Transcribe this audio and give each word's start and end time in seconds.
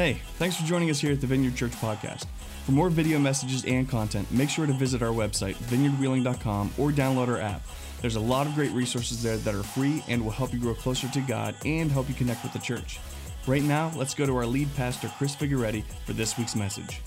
Hey, 0.00 0.14
thanks 0.38 0.56
for 0.56 0.64
joining 0.64 0.88
us 0.88 0.98
here 0.98 1.12
at 1.12 1.20
the 1.20 1.26
Vineyard 1.26 1.56
Church 1.56 1.72
Podcast. 1.72 2.24
For 2.64 2.72
more 2.72 2.88
video 2.88 3.18
messages 3.18 3.66
and 3.66 3.86
content, 3.86 4.32
make 4.32 4.48
sure 4.48 4.66
to 4.66 4.72
visit 4.72 5.02
our 5.02 5.12
website, 5.12 5.56
vineyardwheeling.com, 5.56 6.72
or 6.78 6.90
download 6.90 7.28
our 7.28 7.38
app. 7.38 7.60
There's 8.00 8.16
a 8.16 8.20
lot 8.20 8.46
of 8.46 8.54
great 8.54 8.72
resources 8.72 9.22
there 9.22 9.36
that 9.36 9.54
are 9.54 9.62
free 9.62 10.02
and 10.08 10.24
will 10.24 10.30
help 10.30 10.54
you 10.54 10.58
grow 10.58 10.72
closer 10.72 11.06
to 11.08 11.20
God 11.20 11.54
and 11.66 11.92
help 11.92 12.08
you 12.08 12.14
connect 12.14 12.42
with 12.42 12.54
the 12.54 12.58
church. 12.60 12.98
Right 13.46 13.62
now, 13.62 13.92
let's 13.94 14.14
go 14.14 14.24
to 14.24 14.34
our 14.38 14.46
lead 14.46 14.74
pastor, 14.74 15.12
Chris 15.18 15.36
Figueretti, 15.36 15.84
for 16.06 16.14
this 16.14 16.38
week's 16.38 16.56
message. 16.56 17.02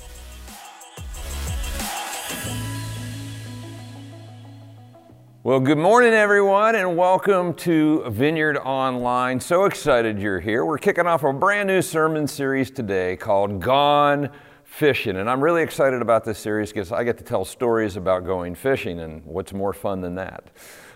Well, 5.45 5.59
good 5.59 5.77
morning, 5.77 6.13
everyone, 6.13 6.75
and 6.75 6.95
welcome 6.95 7.53
to 7.55 8.09
Vineyard 8.09 8.57
Online. 8.59 9.41
So 9.41 9.65
excited 9.65 10.17
you're 10.17 10.39
here. 10.39 10.63
We're 10.63 10.77
kicking 10.77 11.05
off 11.05 11.25
a 11.25 11.33
brand 11.33 11.67
new 11.67 11.81
sermon 11.81 12.27
series 12.27 12.71
today 12.71 13.17
called 13.17 13.59
Gone 13.59 14.29
Fishing. 14.63 15.17
And 15.17 15.29
I'm 15.29 15.43
really 15.43 15.61
excited 15.61 16.01
about 16.01 16.23
this 16.23 16.39
series 16.39 16.71
because 16.71 16.93
I 16.93 17.03
get 17.03 17.17
to 17.17 17.25
tell 17.25 17.43
stories 17.43 17.97
about 17.97 18.23
going 18.23 18.55
fishing, 18.55 19.01
and 19.01 19.21
what's 19.25 19.51
more 19.51 19.73
fun 19.73 19.99
than 19.99 20.15
that? 20.15 20.49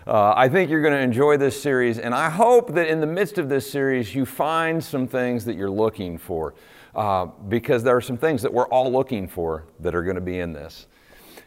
Uh, 0.06 0.32
I 0.34 0.48
think 0.48 0.70
you're 0.70 0.80
going 0.80 0.94
to 0.94 0.98
enjoy 0.98 1.36
this 1.36 1.62
series, 1.62 1.98
and 1.98 2.14
I 2.14 2.30
hope 2.30 2.72
that 2.72 2.88
in 2.88 3.02
the 3.02 3.06
midst 3.06 3.36
of 3.36 3.50
this 3.50 3.70
series, 3.70 4.14
you 4.14 4.24
find 4.24 4.82
some 4.82 5.06
things 5.06 5.44
that 5.44 5.56
you're 5.56 5.68
looking 5.68 6.16
for. 6.16 6.54
Uh, 6.94 7.26
because 7.48 7.84
there 7.84 7.94
are 7.94 8.00
some 8.00 8.16
things 8.16 8.42
that 8.42 8.52
we're 8.52 8.66
all 8.68 8.90
looking 8.90 9.28
for 9.28 9.64
that 9.78 9.94
are 9.94 10.02
going 10.02 10.16
to 10.16 10.20
be 10.20 10.40
in 10.40 10.52
this. 10.52 10.87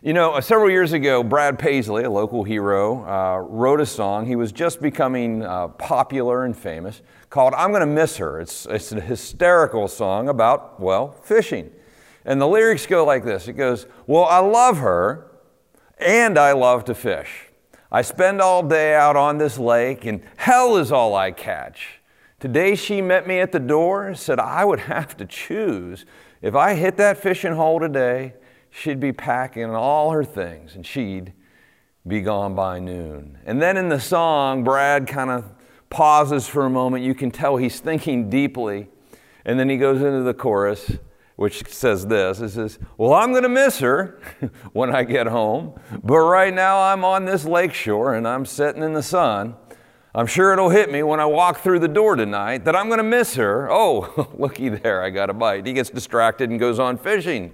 You 0.03 0.13
know, 0.13 0.31
uh, 0.31 0.41
several 0.41 0.71
years 0.71 0.93
ago, 0.93 1.21
Brad 1.21 1.59
Paisley, 1.59 2.05
a 2.05 2.09
local 2.09 2.43
hero, 2.43 3.05
uh, 3.05 3.37
wrote 3.37 3.79
a 3.79 3.85
song. 3.85 4.25
He 4.25 4.35
was 4.35 4.51
just 4.51 4.81
becoming 4.81 5.43
uh, 5.43 5.67
popular 5.67 6.43
and 6.43 6.57
famous 6.57 7.03
called 7.29 7.53
I'm 7.53 7.71
Gonna 7.71 7.85
Miss 7.85 8.17
Her. 8.17 8.39
It's, 8.41 8.65
it's 8.65 8.91
a 8.91 8.99
hysterical 8.99 9.87
song 9.87 10.27
about, 10.27 10.79
well, 10.79 11.11
fishing. 11.11 11.69
And 12.25 12.41
the 12.41 12.47
lyrics 12.47 12.87
go 12.87 13.05
like 13.05 13.23
this 13.23 13.47
It 13.47 13.53
goes, 13.53 13.85
Well, 14.07 14.25
I 14.25 14.39
love 14.39 14.79
her 14.79 15.29
and 15.99 16.35
I 16.35 16.53
love 16.53 16.83
to 16.85 16.95
fish. 16.95 17.49
I 17.91 18.01
spend 18.01 18.41
all 18.41 18.63
day 18.63 18.95
out 18.95 19.15
on 19.15 19.37
this 19.37 19.59
lake 19.59 20.05
and 20.05 20.23
hell 20.35 20.77
is 20.77 20.91
all 20.91 21.13
I 21.13 21.29
catch. 21.29 22.01
Today 22.39 22.73
she 22.73 23.03
met 23.03 23.27
me 23.27 23.39
at 23.39 23.51
the 23.51 23.59
door 23.59 24.07
and 24.07 24.17
said 24.17 24.39
I 24.39 24.65
would 24.65 24.79
have 24.79 25.15
to 25.17 25.25
choose. 25.25 26.05
If 26.41 26.55
I 26.55 26.73
hit 26.73 26.97
that 26.97 27.17
fishing 27.17 27.53
hole 27.53 27.79
today, 27.79 28.33
she'd 28.71 28.99
be 28.99 29.11
packing 29.11 29.69
all 29.69 30.11
her 30.11 30.23
things 30.23 30.75
and 30.75 30.85
she'd 30.85 31.33
be 32.07 32.21
gone 32.21 32.55
by 32.55 32.79
noon. 32.79 33.37
And 33.45 33.61
then 33.61 33.77
in 33.77 33.89
the 33.89 33.99
song, 33.99 34.63
Brad 34.63 35.05
kind 35.05 35.29
of 35.29 35.53
pauses 35.89 36.47
for 36.47 36.65
a 36.65 36.69
moment. 36.69 37.03
You 37.03 37.13
can 37.13 37.29
tell 37.29 37.57
he's 37.57 37.79
thinking 37.79 38.29
deeply. 38.29 38.87
And 39.45 39.59
then 39.59 39.69
he 39.69 39.77
goes 39.77 40.01
into 40.01 40.23
the 40.23 40.33
chorus, 40.33 40.97
which 41.35 41.67
says 41.67 42.07
this 42.07 42.39
It 42.39 42.49
says, 42.49 42.79
Well, 42.97 43.13
I'm 43.13 43.31
going 43.31 43.43
to 43.43 43.49
miss 43.49 43.79
her 43.79 44.19
when 44.73 44.95
I 44.95 45.03
get 45.03 45.27
home, 45.27 45.79
but 46.03 46.19
right 46.19 46.53
now 46.53 46.81
I'm 46.81 47.03
on 47.03 47.25
this 47.25 47.45
lake 47.45 47.73
shore 47.73 48.15
and 48.15 48.27
I'm 48.27 48.45
sitting 48.45 48.81
in 48.81 48.93
the 48.93 49.03
sun. 49.03 49.55
I'm 50.13 50.27
sure 50.27 50.51
it'll 50.51 50.69
hit 50.69 50.91
me 50.91 51.03
when 51.03 51.21
I 51.21 51.25
walk 51.25 51.59
through 51.59 51.79
the 51.79 51.87
door 51.87 52.17
tonight 52.17 52.65
that 52.65 52.75
I'm 52.75 52.87
going 52.87 52.97
to 52.97 53.03
miss 53.03 53.35
her. 53.35 53.71
Oh, 53.71 54.29
looky 54.37 54.67
there, 54.67 55.01
I 55.01 55.09
got 55.09 55.29
a 55.29 55.33
bite. 55.33 55.65
He 55.65 55.71
gets 55.71 55.89
distracted 55.89 56.49
and 56.49 56.59
goes 56.59 56.79
on 56.79 56.97
fishing. 56.97 57.53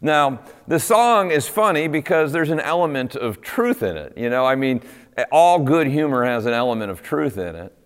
Now, 0.00 0.40
the 0.66 0.78
song 0.78 1.30
is 1.30 1.48
funny 1.48 1.88
because 1.88 2.32
there's 2.32 2.50
an 2.50 2.60
element 2.60 3.16
of 3.16 3.40
truth 3.40 3.82
in 3.82 3.96
it. 3.96 4.16
You 4.16 4.30
know, 4.30 4.44
I 4.44 4.54
mean, 4.54 4.82
all 5.32 5.58
good 5.58 5.88
humor 5.88 6.24
has 6.24 6.46
an 6.46 6.52
element 6.52 6.90
of 6.90 7.02
truth 7.02 7.36
in 7.38 7.56
it, 7.56 7.76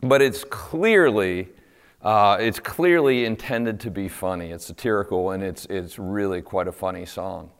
but 0.00 0.22
it's 0.22 0.44
clearly. 0.44 1.48
Uh, 2.02 2.38
it's 2.40 2.58
clearly 2.58 3.26
intended 3.26 3.78
to 3.78 3.90
be 3.90 4.08
funny. 4.08 4.52
It's 4.52 4.64
satirical, 4.64 5.32
and 5.32 5.42
it's, 5.42 5.66
it's 5.66 5.98
really 5.98 6.40
quite 6.40 6.66
a 6.66 6.72
funny 6.72 7.04
song. 7.04 7.50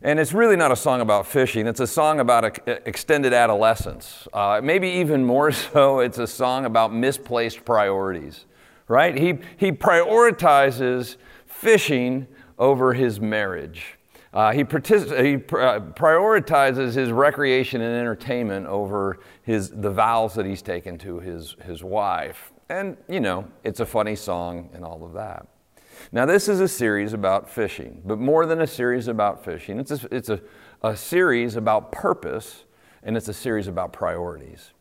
And 0.00 0.20
it's 0.20 0.32
really 0.32 0.54
not 0.54 0.70
a 0.70 0.76
song 0.76 1.00
about 1.00 1.26
fishing, 1.26 1.66
it's 1.66 1.80
a 1.80 1.86
song 1.86 2.20
about 2.20 2.44
a, 2.44 2.88
extended 2.88 3.32
adolescence. 3.32 4.28
Uh, 4.32 4.60
maybe 4.62 4.88
even 4.88 5.24
more 5.24 5.50
so, 5.72 5.98
it's 5.98 6.18
a 6.18 6.26
song 6.26 6.66
about 6.66 6.94
misplaced 6.94 7.64
priorities, 7.64 8.44
right? 8.86 9.16
He, 9.16 9.38
he 9.56 9.72
prioritizes 9.72 11.16
fishing 11.46 12.28
over 12.58 12.94
his 12.94 13.20
marriage. 13.20 13.98
Uh, 14.32 14.50
he, 14.52 14.64
partic- 14.64 15.24
he 15.24 15.36
pr- 15.36 15.60
uh, 15.60 15.80
prioritizes 15.80 16.94
his 16.94 17.12
recreation 17.12 17.80
and 17.80 17.96
entertainment 17.96 18.66
over 18.66 19.20
his, 19.42 19.70
the 19.70 19.90
vows 19.90 20.34
that 20.34 20.44
he's 20.44 20.62
taken 20.62 20.98
to 20.98 21.20
his, 21.20 21.54
his 21.64 21.84
wife. 21.84 22.52
And, 22.68 22.96
you 23.08 23.20
know, 23.20 23.46
it's 23.62 23.78
a 23.80 23.86
funny 23.86 24.16
song 24.16 24.70
and 24.74 24.84
all 24.84 25.04
of 25.04 25.12
that. 25.12 25.46
Now, 26.10 26.26
this 26.26 26.48
is 26.48 26.60
a 26.60 26.66
series 26.66 27.12
about 27.12 27.48
fishing, 27.48 28.02
but 28.04 28.18
more 28.18 28.44
than 28.44 28.60
a 28.60 28.66
series 28.66 29.06
about 29.06 29.44
fishing, 29.44 29.78
it's 29.78 29.92
a, 29.92 30.08
it's 30.10 30.28
a, 30.28 30.40
a 30.82 30.96
series 30.96 31.54
about 31.54 31.92
purpose 31.92 32.64
and 33.04 33.16
it's 33.16 33.28
a 33.28 33.34
series 33.34 33.68
about 33.68 33.92
priorities. 33.92 34.72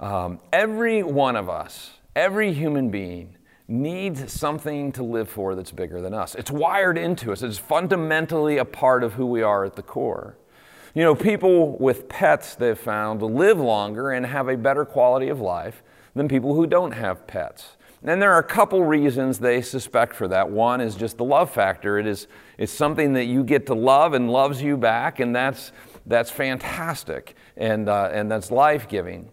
Um, 0.00 0.40
every 0.52 1.02
one 1.02 1.36
of 1.36 1.48
us, 1.48 1.92
every 2.16 2.52
human 2.52 2.90
being, 2.90 3.36
needs 3.68 4.32
something 4.32 4.90
to 4.92 5.02
live 5.02 5.28
for 5.28 5.54
that's 5.54 5.70
bigger 5.70 6.00
than 6.00 6.14
us. 6.14 6.34
It's 6.34 6.50
wired 6.50 6.96
into 6.96 7.30
us, 7.32 7.42
it's 7.42 7.58
fundamentally 7.58 8.56
a 8.56 8.64
part 8.64 9.04
of 9.04 9.12
who 9.12 9.26
we 9.26 9.42
are 9.42 9.64
at 9.64 9.76
the 9.76 9.82
core. 9.82 10.36
You 10.94 11.04
know, 11.04 11.14
people 11.14 11.76
with 11.78 12.08
pets, 12.08 12.54
they've 12.54 12.78
found, 12.78 13.22
live 13.22 13.60
longer 13.60 14.10
and 14.10 14.24
have 14.24 14.48
a 14.48 14.56
better 14.56 14.86
quality 14.86 15.28
of 15.28 15.38
life 15.38 15.82
than 16.14 16.28
people 16.28 16.54
who 16.54 16.66
don't 16.66 16.92
have 16.92 17.26
pets. 17.26 17.76
And 18.02 18.22
there 18.22 18.32
are 18.32 18.38
a 18.38 18.44
couple 18.44 18.82
reasons 18.84 19.38
they 19.38 19.60
suspect 19.60 20.14
for 20.14 20.28
that. 20.28 20.50
One 20.50 20.80
is 20.80 20.94
just 20.94 21.18
the 21.18 21.24
love 21.24 21.50
factor. 21.50 21.98
It 21.98 22.06
is 22.06 22.26
it's 22.56 22.72
something 22.72 23.12
that 23.12 23.26
you 23.26 23.44
get 23.44 23.66
to 23.66 23.74
love 23.74 24.14
and 24.14 24.30
loves 24.30 24.62
you 24.62 24.76
back, 24.76 25.20
and 25.20 25.34
that's, 25.34 25.72
that's 26.06 26.30
fantastic 26.30 27.36
and, 27.56 27.88
uh, 27.88 28.10
and 28.12 28.30
that's 28.30 28.50
life 28.50 28.88
giving. 28.88 29.28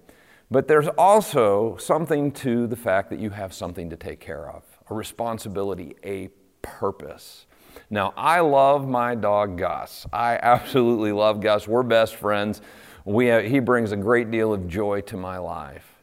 But 0.51 0.67
there's 0.67 0.87
also 0.89 1.75
something 1.77 2.31
to 2.33 2.67
the 2.67 2.75
fact 2.75 3.09
that 3.09 3.19
you 3.19 3.31
have 3.31 3.53
something 3.53 3.89
to 3.89 3.95
take 3.95 4.19
care 4.19 4.49
of 4.49 4.63
a 4.89 4.93
responsibility, 4.93 5.95
a 6.03 6.29
purpose. 6.61 7.47
Now, 7.89 8.13
I 8.15 8.39
love 8.39 8.87
my 8.87 9.15
dog 9.15 9.57
Gus. 9.57 10.05
I 10.13 10.35
absolutely 10.41 11.11
love 11.11 11.41
Gus. 11.41 11.67
We're 11.67 11.83
best 11.83 12.15
friends. 12.15 12.61
We 13.03 13.27
have, 13.27 13.45
he 13.45 13.59
brings 13.59 13.91
a 13.91 13.97
great 13.97 14.31
deal 14.31 14.53
of 14.53 14.67
joy 14.67 15.01
to 15.01 15.17
my 15.17 15.37
life. 15.37 15.95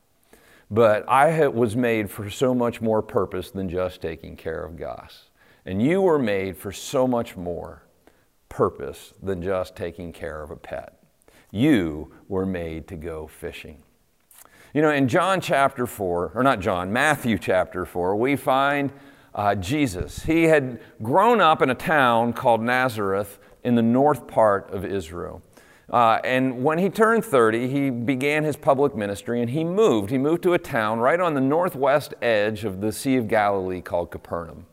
But 0.70 1.08
I 1.08 1.46
was 1.48 1.76
made 1.76 2.10
for 2.10 2.30
so 2.30 2.54
much 2.54 2.80
more 2.80 3.02
purpose 3.02 3.50
than 3.50 3.68
just 3.68 4.00
taking 4.00 4.36
care 4.36 4.64
of 4.64 4.76
Gus. 4.76 5.28
And 5.66 5.82
you 5.82 6.00
were 6.00 6.18
made 6.18 6.56
for 6.56 6.72
so 6.72 7.06
much 7.06 7.36
more 7.36 7.84
purpose 8.48 9.12
than 9.22 9.42
just 9.42 9.76
taking 9.76 10.12
care 10.12 10.42
of 10.42 10.50
a 10.50 10.56
pet. 10.56 10.98
You 11.50 12.12
were 12.28 12.46
made 12.46 12.88
to 12.88 12.96
go 12.96 13.26
fishing. 13.26 13.82
You 14.74 14.80
know, 14.80 14.90
in 14.90 15.06
John 15.06 15.42
chapter 15.42 15.86
4, 15.86 16.32
or 16.34 16.42
not 16.42 16.60
John, 16.60 16.90
Matthew 16.90 17.36
chapter 17.36 17.84
4, 17.84 18.16
we 18.16 18.36
find 18.36 18.90
uh, 19.34 19.54
Jesus. 19.54 20.22
He 20.22 20.44
had 20.44 20.80
grown 21.02 21.42
up 21.42 21.60
in 21.60 21.68
a 21.68 21.74
town 21.74 22.32
called 22.32 22.62
Nazareth 22.62 23.38
in 23.64 23.74
the 23.74 23.82
north 23.82 24.26
part 24.26 24.70
of 24.70 24.86
Israel. 24.86 25.42
Uh, 25.90 26.20
and 26.24 26.64
when 26.64 26.78
he 26.78 26.88
turned 26.88 27.22
30, 27.22 27.68
he 27.68 27.90
began 27.90 28.44
his 28.44 28.56
public 28.56 28.96
ministry 28.96 29.42
and 29.42 29.50
he 29.50 29.62
moved. 29.62 30.08
He 30.08 30.16
moved 30.16 30.42
to 30.44 30.54
a 30.54 30.58
town 30.58 31.00
right 31.00 31.20
on 31.20 31.34
the 31.34 31.40
northwest 31.42 32.14
edge 32.22 32.64
of 32.64 32.80
the 32.80 32.92
Sea 32.92 33.16
of 33.16 33.28
Galilee 33.28 33.82
called 33.82 34.10
Capernaum. 34.10 34.64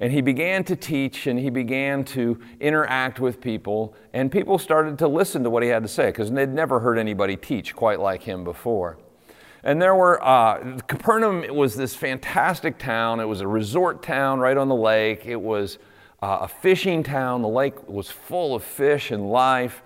And 0.00 0.12
he 0.12 0.22
began 0.22 0.64
to 0.64 0.74
teach 0.74 1.28
and 1.28 1.38
he 1.38 1.50
began 1.50 2.04
to 2.06 2.40
interact 2.58 3.20
with 3.20 3.40
people, 3.40 3.94
and 4.12 4.30
people 4.30 4.58
started 4.58 4.98
to 4.98 5.06
listen 5.06 5.44
to 5.44 5.50
what 5.50 5.62
he 5.62 5.68
had 5.68 5.84
to 5.84 5.88
say 5.88 6.06
because 6.06 6.32
they'd 6.32 6.48
never 6.48 6.80
heard 6.80 6.98
anybody 6.98 7.36
teach 7.36 7.76
quite 7.76 8.00
like 8.00 8.24
him 8.24 8.42
before. 8.42 8.98
And 9.64 9.80
there 9.82 9.94
were, 9.94 10.22
uh, 10.22 10.78
Capernaum 10.86 11.54
was 11.54 11.74
this 11.74 11.94
fantastic 11.94 12.78
town. 12.78 13.20
It 13.20 13.24
was 13.24 13.40
a 13.40 13.48
resort 13.48 14.02
town 14.02 14.38
right 14.38 14.56
on 14.56 14.68
the 14.68 14.76
lake. 14.76 15.26
It 15.26 15.40
was 15.40 15.78
uh, 16.22 16.38
a 16.42 16.48
fishing 16.48 17.02
town. 17.02 17.42
The 17.42 17.48
lake 17.48 17.88
was 17.88 18.10
full 18.10 18.54
of 18.54 18.62
fish 18.62 19.10
and 19.10 19.30
life. 19.30 19.82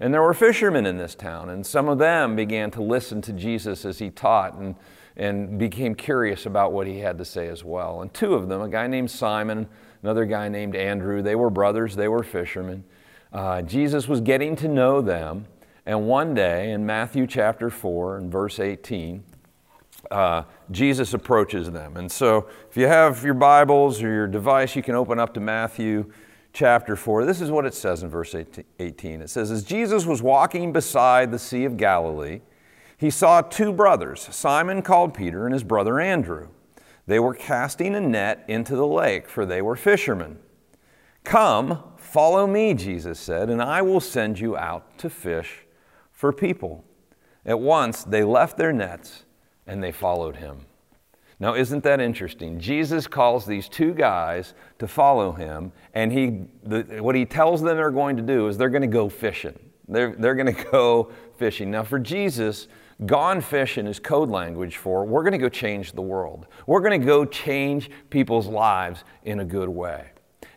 And 0.00 0.12
there 0.12 0.22
were 0.22 0.34
fishermen 0.34 0.86
in 0.86 0.98
this 0.98 1.14
town, 1.14 1.50
and 1.50 1.64
some 1.64 1.88
of 1.88 1.98
them 1.98 2.34
began 2.34 2.70
to 2.72 2.82
listen 2.82 3.22
to 3.22 3.32
Jesus 3.32 3.84
as 3.84 4.00
he 4.00 4.10
taught 4.10 4.54
and, 4.54 4.74
and 5.16 5.58
became 5.58 5.94
curious 5.94 6.46
about 6.46 6.72
what 6.72 6.86
he 6.86 6.98
had 6.98 7.16
to 7.18 7.24
say 7.24 7.48
as 7.48 7.62
well. 7.62 8.02
And 8.02 8.12
two 8.12 8.34
of 8.34 8.48
them, 8.48 8.60
a 8.60 8.68
guy 8.68 8.88
named 8.88 9.10
Simon, 9.10 9.68
another 10.02 10.26
guy 10.26 10.48
named 10.48 10.74
Andrew, 10.74 11.22
they 11.22 11.36
were 11.36 11.48
brothers, 11.48 11.94
they 11.94 12.08
were 12.08 12.24
fishermen. 12.24 12.84
Uh, 13.32 13.62
Jesus 13.62 14.08
was 14.08 14.20
getting 14.20 14.56
to 14.56 14.68
know 14.68 15.00
them. 15.00 15.46
And 15.86 16.06
one 16.06 16.32
day 16.32 16.72
in 16.72 16.86
Matthew 16.86 17.26
chapter 17.26 17.68
4 17.68 18.16
and 18.16 18.32
verse 18.32 18.58
18, 18.58 19.22
uh, 20.10 20.44
Jesus 20.70 21.12
approaches 21.12 21.70
them. 21.70 21.96
And 21.96 22.10
so 22.10 22.48
if 22.70 22.76
you 22.76 22.86
have 22.86 23.22
your 23.22 23.34
Bibles 23.34 24.02
or 24.02 24.10
your 24.10 24.26
device, 24.26 24.74
you 24.74 24.82
can 24.82 24.94
open 24.94 25.18
up 25.18 25.34
to 25.34 25.40
Matthew 25.40 26.10
chapter 26.54 26.96
4. 26.96 27.26
This 27.26 27.42
is 27.42 27.50
what 27.50 27.66
it 27.66 27.74
says 27.74 28.02
in 28.02 28.08
verse 28.08 28.34
18. 28.78 29.20
It 29.20 29.28
says, 29.28 29.50
As 29.50 29.62
Jesus 29.62 30.06
was 30.06 30.22
walking 30.22 30.72
beside 30.72 31.30
the 31.30 31.38
Sea 31.38 31.64
of 31.64 31.76
Galilee, 31.76 32.40
he 32.96 33.10
saw 33.10 33.42
two 33.42 33.72
brothers, 33.72 34.22
Simon 34.34 34.80
called 34.80 35.12
Peter 35.12 35.44
and 35.44 35.52
his 35.52 35.64
brother 35.64 36.00
Andrew. 36.00 36.48
They 37.06 37.18
were 37.18 37.34
casting 37.34 37.94
a 37.94 38.00
net 38.00 38.44
into 38.48 38.76
the 38.76 38.86
lake, 38.86 39.28
for 39.28 39.44
they 39.44 39.60
were 39.60 39.76
fishermen. 39.76 40.38
Come, 41.24 41.82
follow 41.98 42.46
me, 42.46 42.72
Jesus 42.72 43.20
said, 43.20 43.50
and 43.50 43.60
I 43.60 43.82
will 43.82 44.00
send 44.00 44.38
you 44.38 44.56
out 44.56 44.96
to 44.98 45.10
fish 45.10 45.63
for 46.24 46.32
people. 46.32 46.82
At 47.44 47.60
once 47.60 48.02
they 48.02 48.24
left 48.24 48.56
their 48.56 48.72
nets 48.72 49.26
and 49.66 49.84
they 49.84 49.92
followed 49.92 50.36
him. 50.36 50.64
Now, 51.38 51.54
isn't 51.54 51.84
that 51.84 52.00
interesting? 52.00 52.58
Jesus 52.58 53.06
calls 53.06 53.44
these 53.44 53.68
two 53.68 53.92
guys 53.92 54.54
to 54.78 54.88
follow 54.88 55.32
him, 55.32 55.70
and 55.92 56.10
he, 56.10 56.46
the, 56.62 57.02
what 57.02 57.14
he 57.14 57.26
tells 57.26 57.60
them 57.60 57.76
they're 57.76 57.90
going 57.90 58.16
to 58.16 58.22
do 58.22 58.48
is 58.48 58.56
they're 58.56 58.70
going 58.70 58.80
to 58.80 58.86
go 58.88 59.10
fishing. 59.10 59.58
They're, 59.86 60.14
they're 60.16 60.34
going 60.34 60.54
to 60.54 60.64
go 60.70 61.12
fishing. 61.36 61.70
Now, 61.70 61.82
for 61.82 61.98
Jesus, 61.98 62.68
gone 63.04 63.42
fishing 63.42 63.86
is 63.86 63.98
code 63.98 64.30
language 64.30 64.78
for 64.78 65.04
we're 65.04 65.24
going 65.24 65.32
to 65.32 65.38
go 65.38 65.50
change 65.50 65.92
the 65.92 66.00
world. 66.00 66.46
We're 66.66 66.80
going 66.80 66.98
to 66.98 67.06
go 67.06 67.26
change 67.26 67.90
people's 68.08 68.46
lives 68.46 69.04
in 69.24 69.40
a 69.40 69.44
good 69.44 69.68
way. 69.68 70.06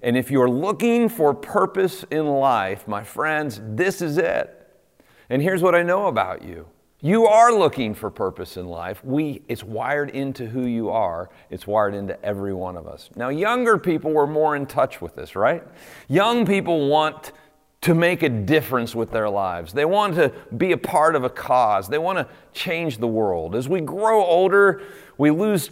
And 0.01 0.15
if 0.15 0.31
you're 0.31 0.49
looking 0.49 1.09
for 1.09 1.33
purpose 1.33 2.05
in 2.09 2.25
life, 2.25 2.87
my 2.87 3.03
friends, 3.03 3.59
this 3.65 4.01
is 4.01 4.17
it. 4.17 4.56
And 5.29 5.41
here's 5.41 5.61
what 5.61 5.75
I 5.75 5.83
know 5.83 6.07
about 6.07 6.43
you 6.43 6.67
you 6.99 7.27
are 7.27 7.53
looking 7.53 7.93
for 7.93 8.09
purpose 8.09 8.57
in 8.57 8.65
life. 8.67 9.03
We, 9.05 9.43
it's 9.47 9.63
wired 9.63 10.09
into 10.09 10.47
who 10.47 10.65
you 10.65 10.89
are. 10.89 11.29
It's 11.51 11.67
wired 11.67 11.93
into 11.93 12.19
every 12.25 12.55
one 12.55 12.75
of 12.75 12.87
us. 12.87 13.11
Now, 13.15 13.29
younger 13.29 13.77
people 13.77 14.11
were 14.11 14.25
more 14.25 14.55
in 14.55 14.65
touch 14.65 14.99
with 14.99 15.15
this, 15.15 15.35
right? 15.35 15.63
Young 16.07 16.43
people 16.43 16.89
want 16.89 17.33
to 17.81 17.93
make 17.93 18.23
a 18.23 18.29
difference 18.29 18.95
with 18.95 19.11
their 19.11 19.29
lives. 19.29 19.73
They 19.73 19.85
want 19.85 20.15
to 20.15 20.33
be 20.57 20.71
a 20.71 20.77
part 20.77 21.15
of 21.15 21.23
a 21.23 21.29
cause. 21.29 21.87
They 21.87 21.99
want 21.99 22.17
to 22.17 22.27
change 22.51 22.97
the 22.97 23.07
world. 23.07 23.55
As 23.55 23.69
we 23.69 23.79
grow 23.79 24.25
older, 24.25 24.81
we 25.19 25.29
lose 25.29 25.69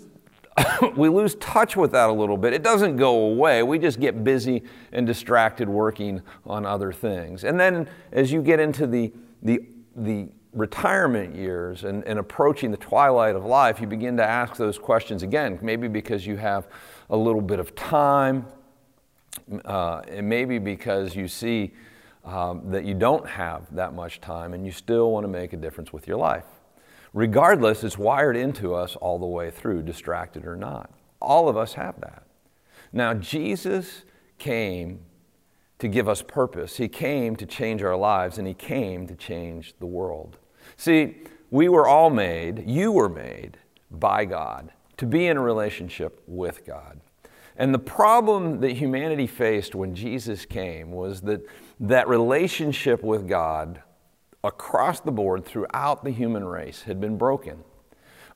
we 0.96 1.10
lose 1.10 1.36
touch 1.36 1.76
with 1.76 1.92
that 1.92 2.10
a 2.10 2.14
little 2.14 2.38
bit. 2.38 2.54
It 2.54 2.64
doesn't 2.64 2.96
go 2.96 3.26
away. 3.26 3.62
We 3.64 3.78
just 3.78 4.00
get 4.00 4.24
busy 4.24 4.64
and 4.94 5.06
distracted 5.06 5.68
working 5.68 6.22
on 6.46 6.66
other 6.66 6.94
things. 6.94 7.44
And 7.44 7.60
then 7.60 7.90
as 8.14 8.32
you 8.32 8.42
get 8.42 8.62
into 8.62 8.88
the 8.88 9.12
the 9.46 9.62
the 9.96 10.28
retirement 10.56 11.36
years 11.36 11.84
and, 11.84 12.04
and 12.06 12.18
approaching 12.18 12.72
the 12.72 12.78
twilight 12.78 13.36
of 13.36 13.46
life, 13.46 13.80
you 13.80 13.88
begin 13.88 14.18
to 14.18 14.24
ask 14.24 14.56
those 14.56 14.80
questions 14.80 15.22
again, 15.22 15.60
maybe 15.62 15.88
because 15.88 16.26
you 16.26 16.38
have 16.38 16.68
a 17.10 17.18
little 17.18 17.42
bit 17.42 17.60
of 17.60 17.76
time, 17.76 18.46
uh, 19.66 20.02
and 20.08 20.28
maybe 20.28 20.58
because 20.58 21.16
you 21.16 21.28
see 21.28 21.74
um, 22.24 22.72
that 22.72 22.86
you 22.86 22.94
don't 22.94 23.28
have 23.28 23.74
that 23.76 23.94
much 23.94 24.22
time 24.22 24.54
and 24.54 24.66
you 24.66 24.72
still 24.72 25.12
want 25.12 25.26
to 25.26 25.28
make 25.28 25.54
a 25.54 25.58
difference 25.58 25.94
with 25.94 26.08
your 26.08 26.18
life. 26.18 26.46
Regardless, 27.14 27.84
it's 27.84 27.98
wired 27.98 28.36
into 28.36 28.74
us 28.74 28.96
all 28.96 29.20
the 29.20 29.26
way 29.26 29.52
through, 29.52 29.84
distracted 29.84 30.46
or 30.46 30.56
not. 30.56 30.90
All 31.22 31.48
of 31.48 31.58
us 31.58 31.74
have 31.74 32.00
that. 32.02 32.24
Now, 32.92 33.14
Jesus 33.14 34.04
came 34.38 35.02
to 35.80 35.88
give 35.88 36.08
us 36.08 36.22
purpose. 36.22 36.78
He 36.78 36.88
came 36.88 37.36
to 37.36 37.46
change 37.46 37.84
our 37.84 37.96
lives, 37.96 38.38
and 38.38 38.48
He 38.48 38.54
came 38.54 39.08
to 39.08 39.16
change 39.16 39.74
the 39.80 39.86
world. 39.86 40.38
See, 40.78 41.16
we 41.52 41.70
were 41.70 41.88
all 41.88 42.10
made, 42.10 42.68
you 42.68 42.92
were 42.92 43.10
made 43.10 43.58
by 43.92 44.26
God 44.26 44.72
to 44.98 45.06
be 45.06 45.28
in 45.28 45.38
a 45.38 45.42
relationship 45.42 46.22
with 46.28 46.66
God. 46.66 47.02
And 47.58 47.74
the 47.74 47.80
problem 47.80 48.60
that 48.62 48.74
humanity 48.74 49.28
faced 49.28 49.76
when 49.76 49.96
Jesus 49.96 50.46
came 50.46 50.92
was 50.92 51.22
that 51.22 51.46
that 51.80 52.08
relationship 52.08 53.04
with 53.04 53.28
God 53.28 53.82
across 54.44 55.00
the 55.00 55.12
board 55.12 55.46
throughout 55.46 56.04
the 56.04 56.12
human 56.12 56.44
race 56.46 56.84
had 56.84 57.00
been 57.00 57.18
broken. 57.18 57.64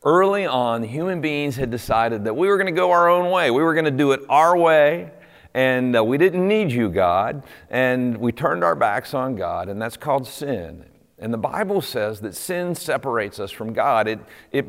Early 0.04 0.46
on, 0.46 0.84
human 0.84 1.20
beings 1.20 1.58
had 1.58 1.70
decided 1.70 2.24
that 2.24 2.34
we 2.34 2.48
were 2.48 2.58
going 2.58 2.74
to 2.74 2.80
go 2.80 2.92
our 2.92 3.10
own 3.10 3.30
way. 3.30 3.52
We 3.52 3.62
were 3.62 3.74
going 3.74 3.86
to 3.86 3.92
do 3.92 4.14
it 4.14 4.22
our 4.30 4.58
way, 4.58 5.12
and 5.60 5.94
uh, 5.94 6.02
we 6.02 6.18
didn't 6.18 6.48
need 6.48 6.72
you, 6.72 6.88
God. 6.88 7.44
And 7.70 8.16
we 8.18 8.32
turned 8.32 8.64
our 8.64 8.76
backs 8.76 9.14
on 9.14 9.36
God, 9.36 9.68
and 9.68 9.82
that's 9.82 9.98
called 9.98 10.26
sin. 10.26 10.86
And 11.18 11.34
the 11.34 11.38
Bible 11.38 11.82
says 11.82 12.22
that 12.22 12.34
sin 12.34 12.76
separates 12.76 13.42
us 13.42 13.52
from 13.52 13.74
God. 13.74 14.08
It, 14.08 14.20
it 14.54 14.66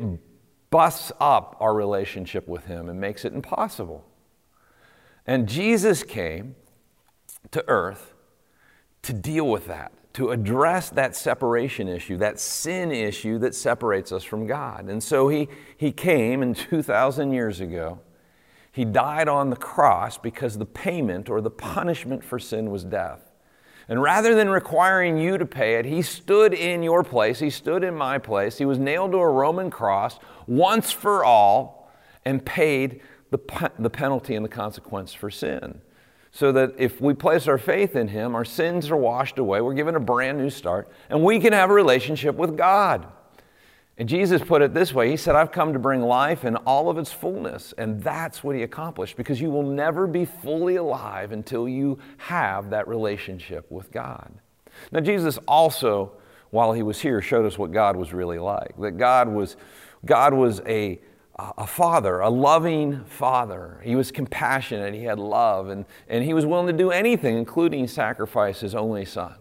busts 0.69 1.13
up 1.21 1.55
our 1.61 1.73
relationship 1.73 2.45
with 2.45 2.65
Him 2.65 2.89
and 2.89 2.99
makes 2.99 3.23
it 3.23 3.31
impossible. 3.31 4.03
And 5.25 5.47
Jesus 5.47 6.03
came 6.03 6.57
to 7.51 7.63
earth 7.69 8.13
to 9.03 9.13
deal 9.13 9.47
with 9.47 9.67
that, 9.67 9.93
to 10.15 10.31
address 10.31 10.89
that 10.89 11.15
separation 11.15 11.87
issue, 11.87 12.17
that 12.17 12.37
sin 12.37 12.91
issue 12.91 13.39
that 13.39 13.55
separates 13.55 14.11
us 14.11 14.25
from 14.25 14.45
God. 14.45 14.89
And 14.89 15.01
so 15.01 15.29
He, 15.29 15.47
he 15.77 15.93
came, 15.93 16.41
and 16.41 16.53
2,000 16.53 17.31
years 17.31 17.61
ago, 17.61 18.01
He 18.71 18.85
died 18.85 19.27
on 19.27 19.49
the 19.49 19.55
cross 19.55 20.17
because 20.17 20.57
the 20.57 20.65
payment 20.65 21.29
or 21.29 21.41
the 21.41 21.51
punishment 21.51 22.23
for 22.23 22.39
sin 22.39 22.71
was 22.71 22.83
death. 22.83 23.31
And 23.89 24.01
rather 24.01 24.35
than 24.35 24.49
requiring 24.49 25.17
you 25.17 25.37
to 25.37 25.45
pay 25.45 25.75
it, 25.75 25.85
he 25.85 26.01
stood 26.01 26.53
in 26.53 26.81
your 26.81 27.03
place. 27.03 27.39
He 27.39 27.49
stood 27.49 27.83
in 27.83 27.93
my 27.93 28.17
place. 28.17 28.57
He 28.57 28.65
was 28.65 28.79
nailed 28.79 29.11
to 29.11 29.17
a 29.17 29.29
Roman 29.29 29.69
cross 29.69 30.17
once 30.47 30.91
for 30.91 31.25
all 31.25 31.91
and 32.23 32.45
paid 32.45 33.01
the, 33.31 33.71
the 33.77 33.89
penalty 33.89 34.35
and 34.35 34.45
the 34.45 34.49
consequence 34.49 35.13
for 35.13 35.29
sin. 35.29 35.81
So 36.31 36.53
that 36.53 36.75
if 36.77 37.01
we 37.01 37.13
place 37.13 37.49
our 37.49 37.57
faith 37.57 37.97
in 37.97 38.07
him, 38.07 38.35
our 38.35 38.45
sins 38.45 38.89
are 38.89 38.95
washed 38.95 39.37
away. 39.37 39.59
We're 39.59 39.73
given 39.73 39.95
a 39.95 39.99
brand 39.99 40.37
new 40.37 40.49
start, 40.49 40.89
and 41.09 41.21
we 41.21 41.39
can 41.39 41.51
have 41.51 41.69
a 41.69 41.73
relationship 41.73 42.35
with 42.35 42.55
God. 42.55 43.05
And 43.97 44.07
Jesus 44.07 44.41
put 44.41 44.61
it 44.61 44.73
this 44.73 44.93
way 44.93 45.09
He 45.09 45.17
said, 45.17 45.35
I've 45.35 45.51
come 45.51 45.73
to 45.73 45.79
bring 45.79 46.01
life 46.01 46.45
in 46.45 46.55
all 46.57 46.89
of 46.89 46.97
its 46.97 47.11
fullness. 47.11 47.73
And 47.77 48.01
that's 48.01 48.43
what 48.43 48.55
He 48.55 48.63
accomplished 48.63 49.17
because 49.17 49.41
you 49.41 49.51
will 49.51 49.63
never 49.63 50.07
be 50.07 50.25
fully 50.25 50.77
alive 50.77 51.31
until 51.31 51.67
you 51.67 51.99
have 52.17 52.69
that 52.69 52.87
relationship 52.87 53.69
with 53.69 53.91
God. 53.91 54.33
Now, 54.91 55.01
Jesus 55.01 55.37
also, 55.47 56.13
while 56.51 56.73
He 56.73 56.83
was 56.83 57.01
here, 57.01 57.21
showed 57.21 57.45
us 57.45 57.57
what 57.57 57.71
God 57.71 57.95
was 57.95 58.13
really 58.13 58.39
like. 58.39 58.79
That 58.79 58.97
God 58.97 59.27
was, 59.27 59.57
God 60.05 60.33
was 60.33 60.61
a, 60.61 60.99
a 61.35 61.67
father, 61.67 62.21
a 62.21 62.29
loving 62.29 63.03
father. 63.05 63.81
He 63.83 63.95
was 63.95 64.11
compassionate, 64.11 64.93
He 64.93 65.03
had 65.03 65.19
love, 65.19 65.69
and, 65.69 65.85
and 66.07 66.23
He 66.23 66.33
was 66.33 66.45
willing 66.45 66.67
to 66.67 66.73
do 66.73 66.91
anything, 66.91 67.37
including 67.37 67.87
sacrifice 67.87 68.61
His 68.61 68.73
only 68.73 69.03
Son, 69.03 69.35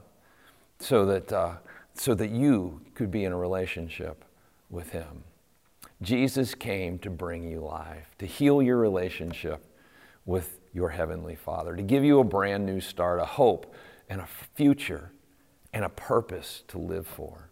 so 0.80 1.06
that, 1.06 1.32
uh, 1.32 1.54
so 1.94 2.14
that 2.14 2.30
you 2.30 2.80
could 2.94 3.12
be 3.12 3.24
in 3.24 3.32
a 3.32 3.38
relationship 3.38 4.24
with 4.70 4.90
Him. 4.90 5.24
Jesus 6.02 6.54
came 6.54 6.98
to 7.00 7.10
bring 7.10 7.44
you 7.44 7.60
life, 7.60 8.14
to 8.18 8.26
heal 8.26 8.62
your 8.62 8.78
relationship 8.78 9.64
with 10.24 10.60
your 10.72 10.90
Heavenly 10.90 11.34
Father, 11.34 11.76
to 11.76 11.82
give 11.82 12.04
you 12.04 12.20
a 12.20 12.24
brand 12.24 12.64
new 12.64 12.80
start, 12.80 13.20
a 13.20 13.24
hope, 13.24 13.74
and 14.08 14.20
a 14.20 14.28
future, 14.54 15.12
and 15.72 15.84
a 15.84 15.88
purpose 15.88 16.62
to 16.68 16.78
live 16.78 17.06
for. 17.06 17.50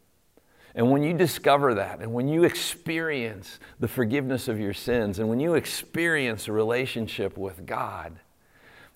And 0.75 0.91
when 0.91 1.03
you 1.03 1.13
discover 1.13 1.75
that, 1.75 2.01
and 2.01 2.13
when 2.13 2.29
you 2.29 2.45
experience 2.45 3.59
the 3.81 3.89
forgiveness 3.89 4.49
of 4.49 4.61
your 4.61 4.75
sins, 4.75 5.19
and 5.19 5.29
when 5.29 5.41
you 5.41 5.55
experience 5.55 6.47
a 6.47 6.53
relationship 6.53 7.37
with 7.37 7.67
God, 7.67 8.19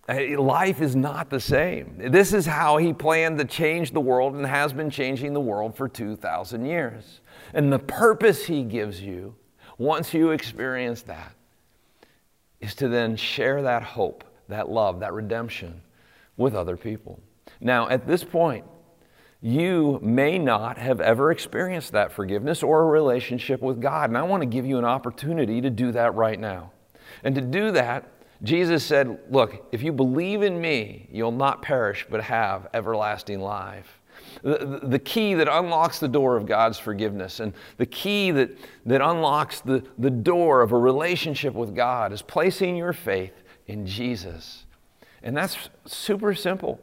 Uh, 0.09 0.41
life 0.41 0.81
is 0.81 0.97
not 0.97 1.31
the 1.31 1.41
same. 1.41 1.95
This 2.11 2.33
is 2.33 2.45
how 2.45 2.77
He 2.77 2.93
planned 2.93 3.39
to 3.39 3.45
change 3.45 3.93
the 3.93 4.01
world 4.01 4.35
and 4.35 4.45
has 4.45 4.73
been 4.73 4.91
changing 4.91 5.33
the 5.33 5.41
world 5.41 5.77
for 5.77 5.89
2,000 5.89 6.65
years. 6.65 7.21
And 7.55 7.73
the 7.73 7.79
purpose 7.79 8.47
He 8.47 8.65
gives 8.65 9.01
you, 9.01 9.37
once 9.79 10.13
you 10.13 10.31
experience 10.31 11.03
that, 11.03 11.35
is 12.61 12.75
to 12.77 12.89
then 12.89 13.17
share 13.17 13.63
that 13.63 13.83
hope, 13.83 14.25
that 14.49 14.69
love, 14.69 15.01
that 15.01 15.13
redemption 15.13 15.83
with 16.37 16.55
other 16.55 16.77
people. 16.77 17.21
Now, 17.61 17.89
at 17.89 18.07
this 18.07 18.25
point, 18.25 18.65
you 19.41 19.99
may 20.03 20.39
not 20.39 20.79
have 20.79 21.01
ever 21.01 21.33
experienced 21.33 21.93
that 21.93 22.13
forgiveness 22.13 22.63
or 22.63 22.83
a 22.83 22.87
relationship 22.87 23.61
with 23.61 23.81
God. 23.81 24.11
And 24.11 24.17
I 24.17 24.23
want 24.23 24.43
to 24.43 24.47
give 24.47 24.65
you 24.65 24.79
an 24.79 24.85
opportunity 24.85 25.61
to 25.61 25.71
do 25.71 25.91
that 25.93 26.15
right 26.15 26.39
now. 26.39 26.71
And 27.25 27.35
to 27.35 27.41
do 27.41 27.73
that, 27.73 28.09
Jesus 28.43 28.85
said, 28.85 29.21
Look, 29.31 29.67
if 29.73 29.83
you 29.83 29.93
believe 29.93 30.43
in 30.43 30.61
me, 30.61 31.09
you'll 31.11 31.33
not 31.33 31.63
perish 31.63 32.07
but 32.11 32.23
have 32.23 32.69
everlasting 32.75 33.41
life 33.41 34.03
the, 34.43 34.81
the 34.83 34.99
key 34.99 35.35
that 35.35 35.49
unlocks 35.49 35.99
the 35.99 36.09
door 36.09 36.37
of 36.37 36.47
God's 36.47 36.79
forgiveness 36.79 37.41
and 37.41 37.53
the 37.77 37.87
key 37.87 38.31
that, 38.33 38.57
that 38.87 39.01
unlocks 39.01 39.61
the, 39.61 39.85
the 39.99 40.11
door 40.11 40.63
of 40.63 40.73
a 40.73 40.79
relationship 40.79 41.55
with 41.55 41.75
God 41.75 42.13
is 42.13 42.23
placing 42.23 42.77
your 42.77 42.93
faith 42.93 43.43
in 43.67 43.87
Jesus. 43.87 44.67
And 45.23 45.37
that's 45.37 45.69
super 45.87 46.35
simple. 46.35 46.81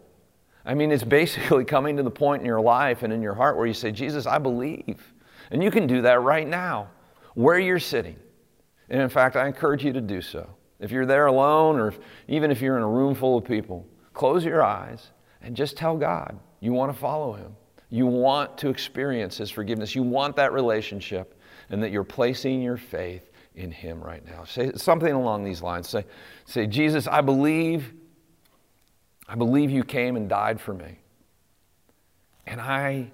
I 0.65 0.73
mean, 0.73 0.91
it's 0.91 1.03
basically 1.03 1.65
coming 1.65 1.97
to 1.97 2.03
the 2.03 2.11
point 2.11 2.41
in 2.41 2.45
your 2.45 2.61
life 2.61 3.03
and 3.03 3.11
in 3.11 3.21
your 3.21 3.33
heart 3.33 3.57
where 3.57 3.65
you 3.65 3.73
say, 3.73 3.91
Jesus, 3.91 4.25
I 4.25 4.37
believe. 4.37 5.13
And 5.51 5.63
you 5.63 5.71
can 5.71 5.87
do 5.87 6.01
that 6.03 6.21
right 6.21 6.47
now, 6.47 6.89
where 7.33 7.59
you're 7.59 7.79
sitting. 7.79 8.15
And 8.89 9.01
in 9.01 9.09
fact, 9.09 9.35
I 9.35 9.47
encourage 9.47 9.83
you 9.83 9.93
to 9.93 10.01
do 10.01 10.21
so. 10.21 10.47
If 10.79 10.91
you're 10.91 11.05
there 11.05 11.25
alone, 11.25 11.79
or 11.79 11.93
even 12.27 12.51
if 12.51 12.61
you're 12.61 12.77
in 12.77 12.83
a 12.83 12.87
room 12.87 13.13
full 13.15 13.37
of 13.37 13.43
people, 13.43 13.85
close 14.13 14.45
your 14.45 14.63
eyes 14.63 15.11
and 15.41 15.55
just 15.55 15.77
tell 15.77 15.97
God, 15.97 16.39
you 16.59 16.73
want 16.73 16.91
to 16.91 16.97
follow 16.97 17.33
him. 17.33 17.55
You 17.89 18.05
want 18.05 18.57
to 18.59 18.69
experience 18.69 19.37
his 19.37 19.49
forgiveness. 19.49 19.95
You 19.95 20.03
want 20.03 20.35
that 20.35 20.53
relationship, 20.53 21.39
and 21.69 21.81
that 21.83 21.91
you're 21.91 22.03
placing 22.03 22.61
your 22.61 22.77
faith 22.77 23.29
in 23.55 23.71
Him 23.71 24.01
right 24.01 24.25
now. 24.25 24.43
Say 24.45 24.71
something 24.75 25.11
along 25.11 25.43
these 25.43 25.61
lines. 25.61 25.89
Say, 25.89 26.05
say 26.45 26.65
Jesus, 26.65 27.07
I 27.07 27.21
believe, 27.21 27.93
I 29.27 29.35
believe 29.35 29.69
you 29.69 29.83
came 29.83 30.15
and 30.15 30.29
died 30.29 30.59
for 30.59 30.73
me. 30.73 30.99
And 32.47 32.59
I 32.59 33.11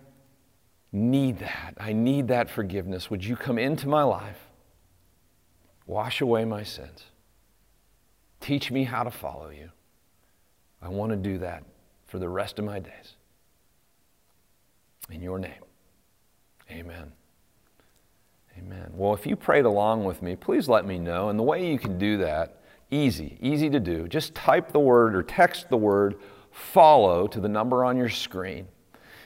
need 0.92 1.40
that. 1.40 1.74
I 1.78 1.94
need 1.94 2.30
that 2.30 2.50
forgiveness. 2.50 3.10
Would 3.10 3.26
you 3.26 3.36
come 3.36 3.58
into 3.58 3.88
my 3.88 4.04
life? 4.04 4.40
Wash 5.88 6.22
away 6.22 6.46
my 6.46 6.64
sins. 6.64 7.04
Teach 8.46 8.70
me 8.70 8.84
how 8.84 9.02
to 9.02 9.10
follow 9.10 9.50
you. 9.50 9.72
I 10.80 10.88
want 10.90 11.10
to 11.10 11.16
do 11.16 11.40
that 11.40 11.64
for 12.06 12.20
the 12.20 12.30
rest 12.30 12.60
of 12.60 12.66
my 12.66 12.78
days. 12.78 13.16
In 15.10 15.20
your 15.20 15.40
name, 15.40 15.64
amen. 16.70 17.12
Amen. 18.56 18.92
Well, 18.94 19.16
if 19.16 19.26
you 19.26 19.36
prayed 19.36 19.66
along 19.66 20.04
with 20.04 20.22
me, 20.22 20.36
please 20.36 20.70
let 20.70 20.86
me 20.86 21.00
know. 21.00 21.30
And 21.30 21.40
the 21.40 21.44
way 21.44 21.68
you 21.68 21.80
can 21.80 21.98
do 21.98 22.18
that, 22.18 22.62
easy, 22.92 23.40
easy 23.42 23.68
to 23.72 23.80
do. 23.80 24.08
Just 24.08 24.36
type 24.36 24.72
the 24.72 24.80
word 24.80 25.16
or 25.16 25.24
text 25.24 25.70
the 25.70 25.78
word 25.78 26.14
follow 26.52 27.26
to 27.26 27.40
the 27.40 27.50
number 27.50 27.84
on 27.84 27.98
your 27.98 28.10
screen. 28.10 28.68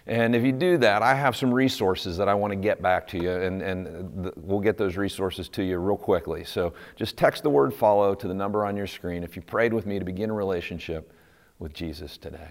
And 0.10 0.36
if 0.36 0.44
you 0.44 0.51
do 0.51 0.75
that, 0.80 1.04
I 1.04 1.13
have 1.13 1.36
some 1.36 1.54
resources 1.54 2.18
that 2.18 2.28
I 2.28 2.34
want 2.34 2.50
to 2.51 2.56
get 2.56 2.82
back 2.82 3.08
to 3.10 3.22
you, 3.22 3.30
and, 3.30 3.62
and 3.62 4.32
we'll 4.38 4.60
get 4.60 4.75
those 4.75 4.98
resources 4.98 5.48
to 5.50 5.63
you 5.63 5.78
real 5.78 5.98
quickly. 5.98 6.44
So 6.44 6.74
just 6.96 7.16
text 7.16 7.44
the 7.44 7.50
word 7.51 7.72
follow 7.72 8.16
to 8.16 8.28
the 8.28 8.34
number 8.34 8.66
on 8.66 8.75
your 8.75 8.88
screen 8.88 9.24
if 9.24 9.36
you 9.36 9.44
prayed 9.44 9.72
with 9.72 9.86
me 9.86 10.00
to 10.00 10.06
begin 10.06 10.32
a 10.32 10.34
relationship 10.34 11.13
with 11.60 11.74
Jesus 11.74 12.18
today. 12.18 12.48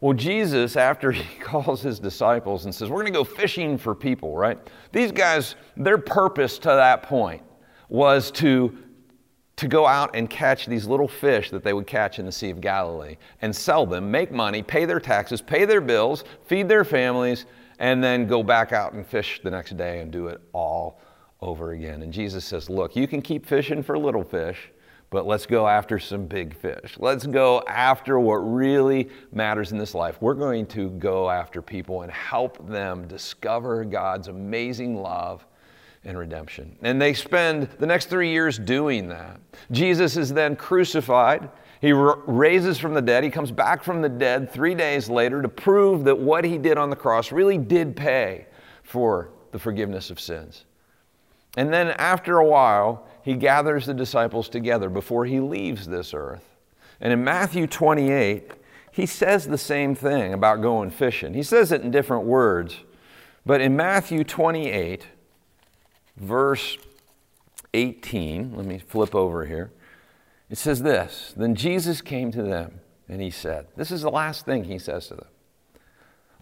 Well, 0.00 0.14
Jesus, 0.14 0.74
after 0.76 1.12
he 1.12 1.38
calls 1.38 1.82
his 1.82 2.00
disciples 2.00 2.64
and 2.64 2.74
says, 2.74 2.90
We're 2.90 3.02
going 3.02 3.12
to 3.12 3.18
go 3.20 3.22
fishing 3.22 3.78
for 3.78 3.94
people, 3.94 4.36
right? 4.36 4.58
These 4.90 5.12
guys, 5.12 5.54
their 5.76 5.98
purpose 5.98 6.58
to 6.58 6.70
that 6.70 7.04
point 7.04 7.42
was 7.88 8.32
to 8.32 8.76
to 9.56 9.68
go 9.68 9.86
out 9.86 10.14
and 10.14 10.28
catch 10.28 10.66
these 10.66 10.86
little 10.86 11.06
fish 11.06 11.50
that 11.50 11.62
they 11.62 11.72
would 11.72 11.86
catch 11.86 12.18
in 12.18 12.26
the 12.26 12.32
Sea 12.32 12.50
of 12.50 12.60
Galilee 12.60 13.16
and 13.42 13.54
sell 13.54 13.86
them, 13.86 14.10
make 14.10 14.32
money, 14.32 14.62
pay 14.62 14.84
their 14.84 15.00
taxes, 15.00 15.40
pay 15.40 15.64
their 15.64 15.80
bills, 15.80 16.24
feed 16.44 16.68
their 16.68 16.84
families, 16.84 17.46
and 17.78 18.02
then 18.02 18.26
go 18.26 18.42
back 18.42 18.72
out 18.72 18.92
and 18.92 19.06
fish 19.06 19.40
the 19.42 19.50
next 19.50 19.76
day 19.76 20.00
and 20.00 20.10
do 20.10 20.28
it 20.28 20.40
all 20.52 21.00
over 21.40 21.72
again. 21.72 22.02
And 22.02 22.12
Jesus 22.12 22.44
says, 22.44 22.68
Look, 22.68 22.96
you 22.96 23.06
can 23.06 23.22
keep 23.22 23.46
fishing 23.46 23.82
for 23.82 23.98
little 23.98 24.24
fish, 24.24 24.70
but 25.10 25.26
let's 25.26 25.46
go 25.46 25.68
after 25.68 25.98
some 25.98 26.26
big 26.26 26.56
fish. 26.56 26.96
Let's 26.98 27.26
go 27.26 27.62
after 27.68 28.18
what 28.18 28.36
really 28.36 29.10
matters 29.32 29.70
in 29.70 29.78
this 29.78 29.94
life. 29.94 30.16
We're 30.20 30.34
going 30.34 30.66
to 30.68 30.90
go 30.90 31.30
after 31.30 31.62
people 31.62 32.02
and 32.02 32.10
help 32.10 32.66
them 32.68 33.06
discover 33.06 33.84
God's 33.84 34.28
amazing 34.28 34.96
love 34.96 35.46
and 36.04 36.18
redemption. 36.18 36.76
And 36.82 37.00
they 37.00 37.14
spend 37.14 37.68
the 37.78 37.86
next 37.86 38.06
three 38.06 38.30
years 38.30 38.58
doing 38.58 39.08
that. 39.08 39.40
Jesus 39.70 40.16
is 40.16 40.32
then 40.32 40.56
crucified. 40.56 41.48
He 41.80 41.92
raises 41.92 42.78
from 42.78 42.94
the 42.94 43.02
dead. 43.02 43.24
He 43.24 43.30
comes 43.30 43.50
back 43.50 43.82
from 43.82 44.00
the 44.00 44.08
dead 44.08 44.50
three 44.50 44.74
days 44.74 45.08
later 45.08 45.42
to 45.42 45.48
prove 45.48 46.04
that 46.04 46.18
what 46.18 46.44
he 46.44 46.58
did 46.58 46.78
on 46.78 46.90
the 46.90 46.96
cross 46.96 47.32
really 47.32 47.58
did 47.58 47.96
pay 47.96 48.46
for 48.82 49.30
the 49.52 49.58
forgiveness 49.58 50.10
of 50.10 50.18
sins. 50.20 50.64
And 51.56 51.72
then 51.72 51.88
after 51.98 52.38
a 52.38 52.46
while, 52.46 53.06
he 53.22 53.34
gathers 53.34 53.86
the 53.86 53.94
disciples 53.94 54.48
together 54.48 54.88
before 54.90 55.24
he 55.24 55.40
leaves 55.40 55.86
this 55.86 56.12
earth. 56.12 56.44
And 57.00 57.12
in 57.12 57.22
Matthew 57.24 57.66
28, 57.66 58.52
he 58.92 59.06
says 59.06 59.46
the 59.46 59.58
same 59.58 59.94
thing 59.94 60.32
about 60.32 60.62
going 60.62 60.90
fishing. 60.90 61.34
He 61.34 61.42
says 61.42 61.72
it 61.72 61.82
in 61.82 61.90
different 61.90 62.24
words. 62.24 62.76
But 63.46 63.60
in 63.60 63.76
Matthew 63.76 64.24
28, 64.24 65.06
verse 66.16 66.78
18, 67.72 68.56
let 68.56 68.66
me 68.66 68.78
flip 68.78 69.14
over 69.14 69.46
here. 69.46 69.72
It 70.50 70.58
says 70.58 70.82
this 70.82 71.34
Then 71.36 71.54
Jesus 71.54 72.00
came 72.00 72.30
to 72.32 72.42
them 72.42 72.80
and 73.08 73.20
he 73.20 73.30
said, 73.30 73.66
This 73.76 73.90
is 73.90 74.02
the 74.02 74.10
last 74.10 74.44
thing 74.44 74.64
he 74.64 74.78
says 74.78 75.08
to 75.08 75.14
them 75.14 75.28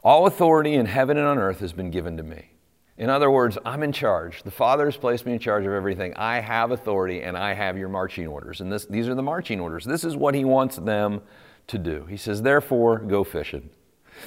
All 0.05 0.27
authority 0.27 0.75
in 0.75 0.87
heaven 0.87 1.17
and 1.17 1.27
on 1.27 1.39
earth 1.39 1.61
has 1.61 1.73
been 1.73 1.91
given 1.91 2.17
to 2.17 2.23
me. 2.23 2.51
In 2.99 3.09
other 3.09 3.31
words, 3.31 3.57
I'm 3.65 3.83
in 3.83 3.93
charge. 3.93 4.43
The 4.43 4.51
Father 4.51 4.85
has 4.85 4.97
placed 4.97 5.25
me 5.25 5.33
in 5.33 5.39
charge 5.39 5.65
of 5.65 5.73
everything. 5.73 6.15
I 6.15 6.41
have 6.41 6.71
authority 6.71 7.23
and 7.23 7.37
I 7.37 7.55
have 7.55 7.79
your 7.79 7.89
marching 7.89 8.27
orders. 8.27 8.61
And 8.61 8.71
this, 8.71 8.85
these 8.85 9.09
are 9.09 9.15
the 9.15 9.23
marching 9.23 9.61
orders. 9.61 9.85
This 9.85 10.05
is 10.05 10.15
what 10.15 10.35
he 10.35 10.45
wants 10.45 10.77
them 10.77 11.23
to 11.69 11.79
do. 11.79 12.05
He 12.05 12.17
says, 12.17 12.43
Therefore, 12.43 12.99
go 12.99 13.25
fishing. 13.25 13.71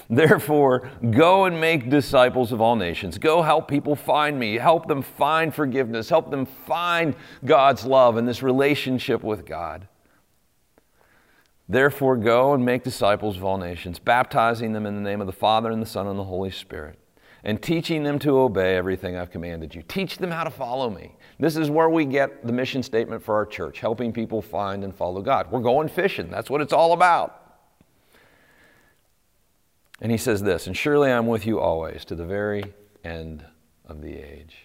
Therefore, 0.09 0.89
go 1.11 1.45
and 1.45 1.59
make 1.59 1.89
disciples 1.89 2.51
of 2.51 2.61
all 2.61 2.75
nations. 2.75 3.17
Go 3.17 3.41
help 3.41 3.67
people 3.67 3.95
find 3.95 4.39
me. 4.39 4.55
Help 4.55 4.87
them 4.87 5.01
find 5.01 5.53
forgiveness. 5.53 6.09
Help 6.09 6.31
them 6.31 6.45
find 6.45 7.15
God's 7.43 7.85
love 7.85 8.17
and 8.17 8.27
this 8.27 8.43
relationship 8.43 9.23
with 9.23 9.45
God. 9.45 9.87
Therefore, 11.67 12.15
go 12.15 12.53
and 12.53 12.63
make 12.63 12.83
disciples 12.83 13.37
of 13.37 13.43
all 13.43 13.57
nations, 13.57 13.97
baptizing 13.97 14.73
them 14.73 14.85
in 14.85 14.95
the 14.95 15.01
name 15.01 15.19
of 15.19 15.27
the 15.27 15.33
Father 15.33 15.71
and 15.71 15.81
the 15.81 15.87
Son 15.87 16.05
and 16.07 16.19
the 16.19 16.23
Holy 16.23 16.51
Spirit, 16.51 16.99
and 17.43 17.59
teaching 17.61 18.03
them 18.03 18.19
to 18.19 18.37
obey 18.37 18.75
everything 18.75 19.15
I've 19.15 19.31
commanded 19.31 19.73
you. 19.73 19.81
Teach 19.81 20.17
them 20.19 20.29
how 20.29 20.43
to 20.43 20.51
follow 20.51 20.91
me. 20.91 21.15
This 21.39 21.57
is 21.57 21.71
where 21.71 21.89
we 21.89 22.05
get 22.05 22.45
the 22.45 22.53
mission 22.53 22.83
statement 22.83 23.23
for 23.23 23.33
our 23.33 23.47
church, 23.47 23.79
helping 23.79 24.13
people 24.13 24.43
find 24.43 24.83
and 24.83 24.95
follow 24.95 25.21
God. 25.23 25.51
We're 25.51 25.59
going 25.59 25.89
fishing. 25.89 26.29
That's 26.29 26.51
what 26.51 26.61
it's 26.61 26.73
all 26.73 26.93
about. 26.93 27.44
And 30.01 30.11
he 30.11 30.17
says 30.17 30.41
this, 30.41 30.67
and 30.67 30.75
surely 30.75 31.11
I'm 31.11 31.27
with 31.27 31.45
you 31.45 31.59
always 31.59 32.03
to 32.05 32.15
the 32.15 32.25
very 32.25 32.73
end 33.03 33.45
of 33.85 34.01
the 34.01 34.17
age. 34.17 34.57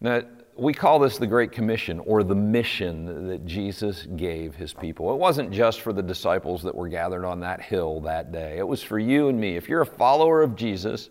Now, 0.00 0.22
we 0.56 0.72
call 0.72 0.98
this 0.98 1.18
the 1.18 1.26
Great 1.26 1.52
Commission 1.52 1.98
or 2.00 2.22
the 2.22 2.34
mission 2.34 3.28
that 3.28 3.44
Jesus 3.44 4.06
gave 4.16 4.54
his 4.54 4.72
people. 4.72 5.12
It 5.12 5.18
wasn't 5.18 5.50
just 5.50 5.80
for 5.80 5.92
the 5.92 6.02
disciples 6.02 6.62
that 6.62 6.74
were 6.74 6.88
gathered 6.88 7.24
on 7.24 7.40
that 7.40 7.60
hill 7.60 8.00
that 8.02 8.32
day, 8.32 8.58
it 8.58 8.66
was 8.66 8.82
for 8.82 8.98
you 8.98 9.28
and 9.28 9.38
me. 9.38 9.56
If 9.56 9.68
you're 9.68 9.82
a 9.82 9.86
follower 9.86 10.42
of 10.42 10.54
Jesus, 10.54 11.10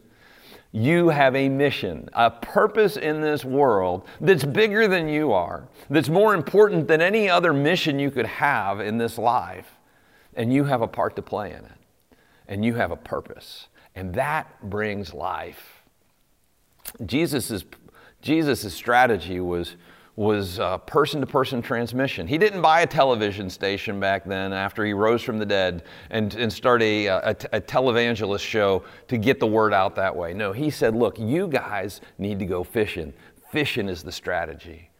you 0.71 1.09
have 1.09 1.35
a 1.35 1.49
mission, 1.49 2.09
a 2.13 2.31
purpose 2.31 2.97
in 2.97 3.21
this 3.21 3.45
world 3.45 4.07
that's 4.21 4.43
bigger 4.43 4.87
than 4.87 5.07
you 5.07 5.33
are, 5.33 5.67
that's 5.89 6.09
more 6.09 6.33
important 6.33 6.87
than 6.87 7.01
any 7.01 7.29
other 7.29 7.53
mission 7.53 7.99
you 7.99 8.09
could 8.09 8.25
have 8.25 8.79
in 8.79 8.97
this 8.97 9.17
life, 9.17 9.77
and 10.35 10.53
you 10.53 10.63
have 10.63 10.81
a 10.81 10.87
part 10.87 11.15
to 11.17 11.21
play 11.21 11.51
in 11.51 11.65
it 11.65 11.82
and 12.53 12.63
you 12.63 12.75
have 12.75 12.91
a 12.91 12.95
purpose. 12.95 13.67
And 13.95 14.13
that 14.13 14.69
brings 14.69 15.11
life. 15.11 15.81
Jesus' 17.03 17.65
Jesus's 18.21 18.75
strategy 18.75 19.39
was, 19.39 19.75
was 20.15 20.59
person 20.85 21.19
to 21.21 21.25
person 21.25 21.63
transmission. 21.63 22.27
He 22.27 22.37
didn't 22.37 22.61
buy 22.61 22.81
a 22.81 22.87
television 22.87 23.49
station 23.49 23.99
back 23.99 24.23
then 24.23 24.53
after 24.53 24.85
he 24.85 24.93
rose 24.93 25.23
from 25.23 25.39
the 25.39 25.47
dead 25.47 25.83
and, 26.11 26.35
and 26.35 26.53
start 26.53 26.83
a, 26.83 27.07
uh, 27.07 27.33
a, 27.51 27.57
a 27.57 27.61
televangelist 27.61 28.45
show 28.45 28.83
to 29.07 29.17
get 29.17 29.39
the 29.39 29.47
word 29.47 29.73
out 29.73 29.95
that 29.95 30.15
way. 30.15 30.35
No, 30.35 30.51
he 30.51 30.69
said, 30.69 30.95
Look, 30.95 31.17
you 31.17 31.47
guys 31.47 32.01
need 32.19 32.37
to 32.37 32.45
go 32.45 32.63
fishing. 32.63 33.13
Fishing 33.51 33.89
is 33.89 34.03
the 34.03 34.11
strategy. 34.11 34.91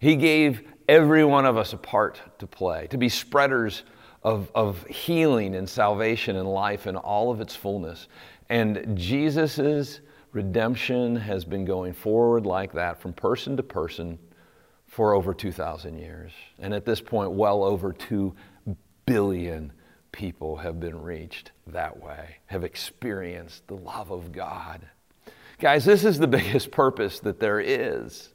He 0.00 0.16
gave 0.16 0.62
every 0.88 1.24
one 1.24 1.46
of 1.46 1.56
us 1.56 1.72
a 1.72 1.78
part 1.78 2.20
to 2.40 2.48
play, 2.48 2.88
to 2.88 2.98
be 2.98 3.08
spreaders 3.08 3.84
of, 4.26 4.50
of 4.56 4.84
healing 4.88 5.54
and 5.54 5.68
salvation 5.68 6.34
and 6.34 6.52
life 6.52 6.88
in 6.88 6.96
all 6.96 7.30
of 7.30 7.40
its 7.40 7.54
fullness. 7.54 8.08
And 8.48 8.98
Jesus' 8.98 10.00
redemption 10.32 11.14
has 11.14 11.44
been 11.44 11.64
going 11.64 11.92
forward 11.92 12.44
like 12.44 12.72
that 12.72 13.00
from 13.00 13.12
person 13.12 13.56
to 13.56 13.62
person 13.62 14.18
for 14.88 15.14
over 15.14 15.32
2,000 15.32 15.96
years. 15.96 16.32
And 16.58 16.74
at 16.74 16.84
this 16.84 17.00
point, 17.00 17.30
well 17.30 17.62
over 17.62 17.92
2 17.92 18.34
billion 19.06 19.72
people 20.10 20.56
have 20.56 20.80
been 20.80 21.00
reached 21.00 21.52
that 21.68 21.96
way, 22.02 22.38
have 22.46 22.64
experienced 22.64 23.68
the 23.68 23.76
love 23.76 24.10
of 24.10 24.32
God. 24.32 24.80
Guys, 25.60 25.84
this 25.84 26.04
is 26.04 26.18
the 26.18 26.26
biggest 26.26 26.72
purpose 26.72 27.20
that 27.20 27.38
there 27.38 27.60
is. 27.60 28.30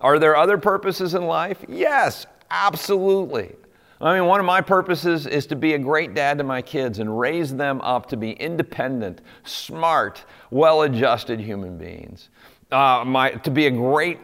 Are 0.00 0.18
there 0.18 0.34
other 0.36 0.58
purposes 0.58 1.14
in 1.14 1.26
life? 1.26 1.64
Yes, 1.68 2.26
absolutely. 2.50 3.54
I 4.00 4.14
mean, 4.14 4.26
one 4.26 4.38
of 4.38 4.46
my 4.46 4.60
purposes 4.60 5.26
is 5.26 5.46
to 5.46 5.56
be 5.56 5.74
a 5.74 5.78
great 5.78 6.14
dad 6.14 6.38
to 6.38 6.44
my 6.44 6.62
kids 6.62 7.00
and 7.00 7.18
raise 7.18 7.54
them 7.54 7.80
up 7.80 8.06
to 8.10 8.16
be 8.16 8.32
independent, 8.32 9.22
smart, 9.42 10.24
well 10.50 10.82
adjusted 10.82 11.40
human 11.40 11.76
beings. 11.76 12.28
Uh, 12.70 13.02
my, 13.04 13.30
to 13.30 13.50
be 13.50 13.66
a 13.66 13.70
great 13.70 14.18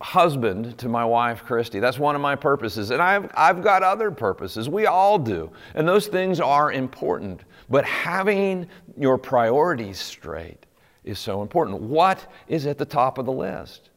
husband 0.00 0.76
to 0.78 0.88
my 0.88 1.04
wife, 1.04 1.44
Christy. 1.44 1.78
That's 1.78 1.98
one 1.98 2.16
of 2.16 2.22
my 2.22 2.34
purposes. 2.34 2.90
And 2.90 3.02
I've, 3.02 3.30
I've 3.34 3.62
got 3.62 3.82
other 3.82 4.10
purposes. 4.10 4.68
We 4.68 4.86
all 4.86 5.18
do. 5.18 5.52
And 5.74 5.86
those 5.86 6.08
things 6.08 6.40
are 6.40 6.72
important. 6.72 7.42
But 7.68 7.84
having 7.84 8.66
your 8.96 9.18
priorities 9.18 9.98
straight 9.98 10.64
is 11.04 11.18
so 11.18 11.42
important. 11.42 11.82
What 11.82 12.26
is 12.48 12.66
at 12.66 12.78
the 12.78 12.86
top 12.86 13.18
of 13.18 13.26
the 13.26 13.32
list? 13.32 13.90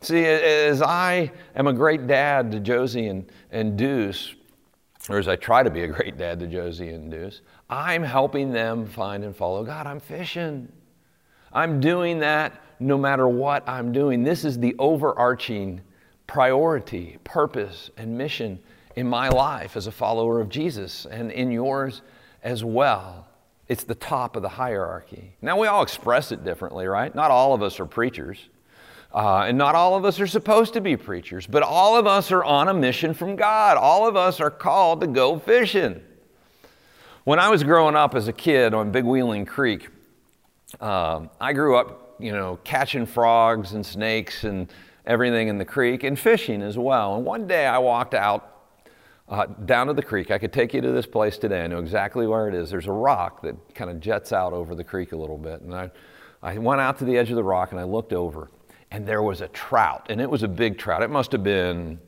See, 0.00 0.24
as 0.24 0.82
I 0.82 1.30
am 1.54 1.66
a 1.66 1.72
great 1.72 2.06
dad 2.06 2.50
to 2.52 2.60
Josie 2.60 3.08
and, 3.08 3.30
and 3.50 3.76
Deuce, 3.76 4.34
or 5.08 5.18
as 5.18 5.28
I 5.28 5.36
try 5.36 5.62
to 5.62 5.70
be 5.70 5.82
a 5.82 5.88
great 5.88 6.16
dad 6.16 6.40
to 6.40 6.46
Josie 6.46 6.88
and 6.88 7.10
Deuce, 7.10 7.40
I'm 7.70 8.02
helping 8.02 8.52
them 8.52 8.86
find 8.86 9.24
and 9.24 9.34
follow 9.34 9.64
God. 9.64 9.86
I'm 9.86 10.00
fishing. 10.00 10.70
I'm 11.52 11.80
doing 11.80 12.18
that 12.20 12.60
no 12.80 12.98
matter 12.98 13.28
what 13.28 13.66
I'm 13.68 13.92
doing. 13.92 14.24
This 14.24 14.44
is 14.44 14.58
the 14.58 14.74
overarching 14.78 15.80
priority, 16.26 17.18
purpose, 17.24 17.90
and 17.96 18.18
mission 18.18 18.58
in 18.96 19.06
my 19.06 19.28
life 19.28 19.76
as 19.76 19.86
a 19.86 19.92
follower 19.92 20.40
of 20.40 20.48
Jesus 20.48 21.06
and 21.06 21.30
in 21.30 21.50
yours 21.50 22.02
as 22.42 22.64
well. 22.64 23.28
It's 23.68 23.84
the 23.84 23.94
top 23.94 24.36
of 24.36 24.42
the 24.42 24.48
hierarchy. 24.48 25.34
Now, 25.42 25.58
we 25.58 25.66
all 25.66 25.82
express 25.82 26.30
it 26.32 26.44
differently, 26.44 26.86
right? 26.86 27.14
Not 27.14 27.30
all 27.30 27.52
of 27.52 27.62
us 27.62 27.80
are 27.80 27.86
preachers. 27.86 28.48
Uh, 29.16 29.46
and 29.48 29.56
not 29.56 29.74
all 29.74 29.96
of 29.96 30.04
us 30.04 30.20
are 30.20 30.26
supposed 30.26 30.74
to 30.74 30.80
be 30.82 30.94
preachers, 30.94 31.46
but 31.46 31.62
all 31.62 31.96
of 31.96 32.06
us 32.06 32.30
are 32.30 32.44
on 32.44 32.68
a 32.68 32.74
mission 32.74 33.14
from 33.14 33.34
God. 33.34 33.78
All 33.78 34.06
of 34.06 34.14
us 34.14 34.40
are 34.40 34.50
called 34.50 35.00
to 35.00 35.06
go 35.06 35.38
fishing. 35.38 36.02
When 37.24 37.38
I 37.38 37.48
was 37.48 37.64
growing 37.64 37.96
up 37.96 38.14
as 38.14 38.28
a 38.28 38.32
kid 38.32 38.74
on 38.74 38.92
Big 38.92 39.04
Wheeling 39.04 39.46
Creek, 39.46 39.88
uh, 40.82 41.26
I 41.40 41.54
grew 41.54 41.76
up, 41.76 42.16
you 42.18 42.30
know, 42.30 42.58
catching 42.62 43.06
frogs 43.06 43.72
and 43.72 43.86
snakes 43.86 44.44
and 44.44 44.70
everything 45.06 45.48
in 45.48 45.56
the 45.56 45.64
creek 45.64 46.04
and 46.04 46.18
fishing 46.18 46.60
as 46.60 46.76
well. 46.76 47.16
And 47.16 47.24
one 47.24 47.46
day 47.46 47.64
I 47.64 47.78
walked 47.78 48.12
out 48.12 48.52
uh, 49.30 49.46
down 49.46 49.86
to 49.86 49.94
the 49.94 50.02
creek. 50.02 50.30
I 50.30 50.36
could 50.36 50.52
take 50.52 50.74
you 50.74 50.82
to 50.82 50.92
this 50.92 51.06
place 51.06 51.38
today. 51.38 51.64
I 51.64 51.68
know 51.68 51.78
exactly 51.78 52.26
where 52.26 52.48
it 52.48 52.54
is. 52.54 52.68
There's 52.68 52.86
a 52.86 52.92
rock 52.92 53.40
that 53.42 53.74
kind 53.74 53.90
of 53.90 53.98
jets 53.98 54.32
out 54.32 54.52
over 54.52 54.74
the 54.74 54.84
creek 54.84 55.12
a 55.12 55.16
little 55.16 55.38
bit. 55.38 55.62
And 55.62 55.74
I, 55.74 55.90
I 56.42 56.58
went 56.58 56.82
out 56.82 56.98
to 56.98 57.06
the 57.06 57.16
edge 57.16 57.30
of 57.30 57.36
the 57.36 57.44
rock 57.44 57.72
and 57.72 57.80
I 57.80 57.84
looked 57.84 58.12
over, 58.12 58.50
and 58.96 59.06
there 59.06 59.22
was 59.22 59.42
a 59.42 59.48
trout. 59.48 60.06
And 60.08 60.22
it 60.22 60.30
was 60.30 60.42
a 60.42 60.48
big 60.48 60.78
trout. 60.78 61.02
It 61.02 61.10
must 61.10 61.30
have 61.32 61.42
been, 61.42 62.00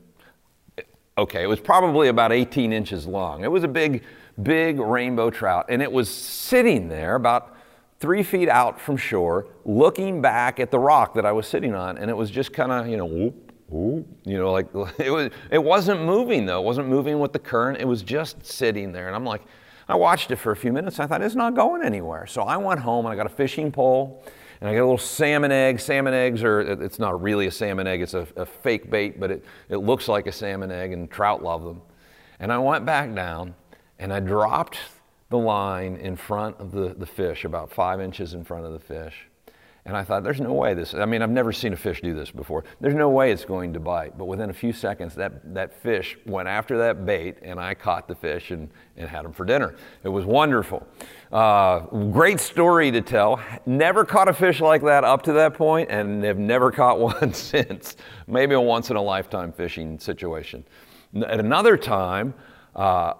okay, 1.19 1.43
it 1.43 1.47
was 1.47 1.59
probably 1.59 2.07
about 2.07 2.31
18 2.31 2.73
inches 2.73 3.05
long. 3.05 3.43
It 3.43 3.51
was 3.51 3.63
a 3.63 3.67
big, 3.67 4.03
big 4.41 4.79
rainbow 4.79 5.29
trout. 5.29 5.67
And 5.69 5.83
it 5.83 5.91
was 5.91 6.09
sitting 6.09 6.89
there 6.89 7.13
about 7.13 7.55
three 7.99 8.23
feet 8.23 8.49
out 8.49 8.81
from 8.81 8.97
shore, 8.97 9.49
looking 9.65 10.19
back 10.19 10.59
at 10.59 10.71
the 10.71 10.79
rock 10.79 11.13
that 11.13 11.27
I 11.27 11.31
was 11.31 11.45
sitting 11.45 11.75
on. 11.75 11.99
And 11.99 12.09
it 12.09 12.17
was 12.17 12.31
just 12.31 12.53
kind 12.53 12.71
of, 12.71 12.87
you 12.87 12.97
know, 12.97 13.05
whoop, 13.05 13.53
Ooh, 13.71 14.03
you 14.25 14.39
know, 14.39 14.51
like 14.51 14.65
it 14.97 15.11
was. 15.11 15.29
It 15.51 15.63
wasn't 15.63 16.01
moving 16.01 16.47
though. 16.47 16.59
It 16.59 16.65
wasn't 16.65 16.87
moving 16.87 17.19
with 17.19 17.33
the 17.33 17.39
current. 17.39 17.79
It 17.79 17.87
was 17.87 18.01
just 18.01 18.43
sitting 18.43 18.91
there. 18.91 19.05
And 19.05 19.15
I'm 19.15 19.25
like, 19.25 19.43
I 19.87 19.93
watched 19.93 20.31
it 20.31 20.37
for 20.37 20.51
a 20.51 20.55
few 20.55 20.73
minutes. 20.73 20.99
I 20.99 21.05
thought 21.05 21.21
it's 21.21 21.35
not 21.35 21.53
going 21.53 21.83
anywhere. 21.83 22.25
So 22.25 22.41
I 22.41 22.57
went 22.57 22.79
home 22.79 23.05
and 23.05 23.13
I 23.13 23.15
got 23.15 23.27
a 23.27 23.35
fishing 23.35 23.71
pole 23.71 24.23
and 24.61 24.69
I 24.69 24.73
got 24.73 24.81
a 24.81 24.83
little 24.83 24.97
salmon 24.97 25.51
egg. 25.51 25.79
Salmon 25.79 26.13
eggs 26.13 26.43
are. 26.43 26.59
It's 26.59 26.99
not 26.99 27.21
really 27.21 27.47
a 27.47 27.51
salmon 27.51 27.87
egg. 27.87 28.01
It's 28.01 28.13
a, 28.13 28.27
a 28.35 28.45
fake 28.45 28.89
bait, 28.89 29.19
but 29.19 29.31
it 29.31 29.45
it 29.69 29.77
looks 29.77 30.07
like 30.07 30.27
a 30.27 30.31
salmon 30.31 30.71
egg, 30.71 30.91
and 30.91 31.09
trout 31.09 31.43
love 31.43 31.63
them. 31.63 31.81
And 32.39 32.51
I 32.51 32.57
went 32.57 32.85
back 32.85 33.13
down 33.13 33.55
and 33.99 34.13
I 34.13 34.19
dropped 34.19 34.79
the 35.29 35.37
line 35.37 35.97
in 35.97 36.15
front 36.15 36.57
of 36.57 36.71
the, 36.71 36.95
the 36.97 37.05
fish, 37.05 37.45
about 37.45 37.71
five 37.71 38.01
inches 38.01 38.33
in 38.33 38.43
front 38.43 38.65
of 38.65 38.73
the 38.73 38.79
fish. 38.79 39.28
And 39.89 39.97
I 39.97 40.03
thought, 40.03 40.23
there's 40.23 40.39
no 40.39 40.53
way 40.53 40.75
this, 40.75 40.93
I 40.93 41.05
mean, 41.05 41.23
I've 41.23 41.31
never 41.31 41.51
seen 41.51 41.73
a 41.73 41.75
fish 41.75 41.99
do 41.99 42.13
this 42.13 42.29
before. 42.29 42.63
There's 42.79 42.93
no 42.93 43.09
way 43.09 43.31
it's 43.31 43.43
going 43.43 43.73
to 43.73 43.79
bite. 43.79 44.19
But 44.19 44.25
within 44.25 44.51
a 44.51 44.53
few 44.53 44.71
seconds, 44.71 45.15
that, 45.15 45.51
that 45.55 45.81
fish 45.81 46.15
went 46.27 46.47
after 46.47 46.77
that 46.77 47.07
bait, 47.07 47.37
and 47.41 47.59
I 47.59 47.73
caught 47.73 48.07
the 48.07 48.13
fish 48.13 48.51
and, 48.51 48.69
and 48.97 49.09
had 49.09 49.25
them 49.25 49.33
for 49.33 49.45
dinner. 49.45 49.75
It 50.03 50.09
was 50.09 50.25
wonderful. 50.25 50.85
Uh, 51.31 51.79
great 52.11 52.39
story 52.39 52.91
to 52.91 53.01
tell. 53.01 53.41
Never 53.65 54.05
caught 54.05 54.27
a 54.27 54.33
fish 54.33 54.61
like 54.61 54.83
that 54.83 55.03
up 55.03 55.23
to 55.23 55.33
that 55.33 55.55
point, 55.55 55.89
and 55.89 56.23
have 56.23 56.37
never 56.37 56.71
caught 56.81 56.99
one 56.99 57.33
since. 57.33 57.95
Maybe 58.27 58.53
a 58.53 58.61
once 58.61 58.91
in 58.91 58.95
a 58.95 59.01
lifetime 59.01 59.51
fishing 59.51 59.97
situation. 59.97 60.63
At 61.15 61.39
another 61.39 61.77
time, 61.77 62.35
uh, 62.75 63.15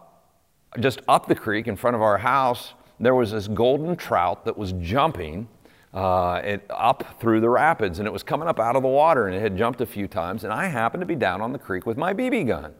just 0.79 1.01
up 1.07 1.25
the 1.25 1.33
creek 1.33 1.67
in 1.67 1.75
front 1.75 1.95
of 1.95 2.03
our 2.03 2.19
house, 2.19 2.75
there 2.99 3.15
was 3.15 3.31
this 3.31 3.47
golden 3.47 3.95
trout 3.95 4.45
that 4.45 4.55
was 4.55 4.73
jumping 4.73 5.47
uh, 5.93 6.41
it, 6.43 6.65
up 6.69 7.20
through 7.20 7.42
the 7.42 7.50
rapids, 7.50 8.00
and 8.00 8.07
it 8.07 8.11
was 8.11 8.24
coming 8.24 8.48
up 8.48 8.59
out 8.59 8.75
of 8.75 8.83
the 8.83 8.90
water, 8.90 9.27
and 9.27 9.35
it 9.35 9.42
had 9.42 9.57
jumped 9.57 9.81
a 9.81 9.85
few 9.85 10.07
times. 10.07 10.44
And 10.44 10.53
I 10.53 10.68
happened 10.68 11.01
to 11.01 11.07
be 11.07 11.16
down 11.16 11.42
on 11.42 11.51
the 11.51 11.59
creek 11.59 11.85
with 11.85 11.98
my 11.98 12.13
BB 12.13 12.48
gun, 12.48 12.74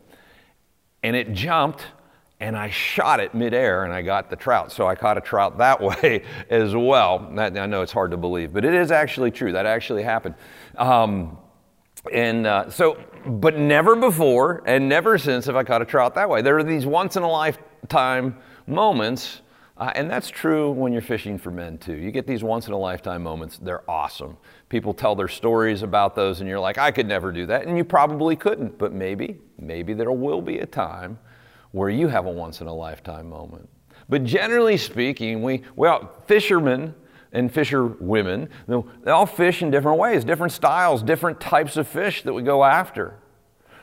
and 1.01 1.15
it 1.15 1.33
jumped, 1.33 1.86
and 2.39 2.55
I 2.55 2.69
shot 2.69 3.19
it 3.19 3.33
midair, 3.33 3.83
and 3.83 3.93
I 3.93 4.03
got 4.03 4.29
the 4.29 4.36
trout. 4.36 4.71
So 4.71 4.88
I 4.88 4.95
caught 4.95 5.17
a 5.17 5.21
trout 5.21 5.57
that 5.57 5.81
way 6.03 6.23
as 6.49 6.75
well. 6.75 7.31
That, 7.36 7.57
I 7.57 7.65
know 7.65 7.81
it's 7.81 7.91
hard 7.91 8.12
to 8.12 8.17
believe, 8.17 8.53
but 8.53 8.63
it 8.63 8.73
is 8.73 8.91
actually 8.91 9.31
true. 9.31 9.51
That 9.53 9.65
actually 9.65 10.03
happened. 10.03 10.36
Um, 10.77 11.38
and 12.13 12.47
uh, 12.47 12.69
so, 12.69 12.97
but 13.25 13.57
never 13.57 13.95
before 13.95 14.63
and 14.65 14.88
never 14.88 15.17
since 15.17 15.45
have 15.47 15.55
I 15.55 15.63
caught 15.63 15.81
a 15.81 15.86
trout 15.86 16.15
that 16.15 16.29
way. 16.29 16.41
There 16.41 16.57
are 16.57 16.63
these 16.63 16.86
once 16.86 17.17
in 17.17 17.23
a 17.23 17.29
lifetime 17.29 18.38
moments 18.67 19.41
uh, 19.79 19.91
and 19.95 20.11
that's 20.11 20.29
true 20.29 20.71
when 20.71 20.91
you're 20.91 21.01
fishing 21.01 21.37
for 21.37 21.51
men 21.51 21.77
too. 21.77 21.95
You 21.95 22.11
get 22.11 22.27
these 22.27 22.43
once 22.43 22.67
in 22.67 22.73
a 22.73 22.77
lifetime 22.77 23.23
moments, 23.23 23.57
they're 23.57 23.89
awesome. 23.89 24.35
People 24.67 24.93
tell 24.93 25.15
their 25.15 25.29
stories 25.29 25.83
about 25.83 26.15
those, 26.15 26.41
and 26.41 26.49
you're 26.49 26.59
like, 26.59 26.77
I 26.77 26.91
could 26.91 27.07
never 27.07 27.31
do 27.31 27.45
that. 27.45 27.65
And 27.65 27.77
you 27.77 27.85
probably 27.85 28.35
couldn't, 28.35 28.77
but 28.77 28.91
maybe, 28.91 29.39
maybe 29.57 29.93
there 29.93 30.11
will 30.11 30.41
be 30.41 30.59
a 30.59 30.65
time 30.65 31.17
where 31.71 31.89
you 31.89 32.09
have 32.09 32.25
a 32.25 32.31
once 32.31 32.59
in 32.59 32.67
a 32.67 32.73
lifetime 32.73 33.29
moment. 33.29 33.69
But 34.09 34.25
generally 34.25 34.75
speaking, 34.75 35.43
we, 35.43 35.63
well, 35.75 36.13
fishermen 36.25 36.93
and 37.31 37.49
fisher 37.49 37.85
women, 37.85 38.49
they 38.67 39.11
all 39.11 39.27
fish 39.27 39.61
in 39.61 39.71
different 39.71 39.99
ways, 39.99 40.25
different 40.25 40.51
styles, 40.51 41.03
different 41.03 41.39
types 41.39 41.77
of 41.77 41.87
fish 41.87 42.23
that 42.23 42.33
we 42.33 42.41
go 42.41 42.63
after, 42.63 43.13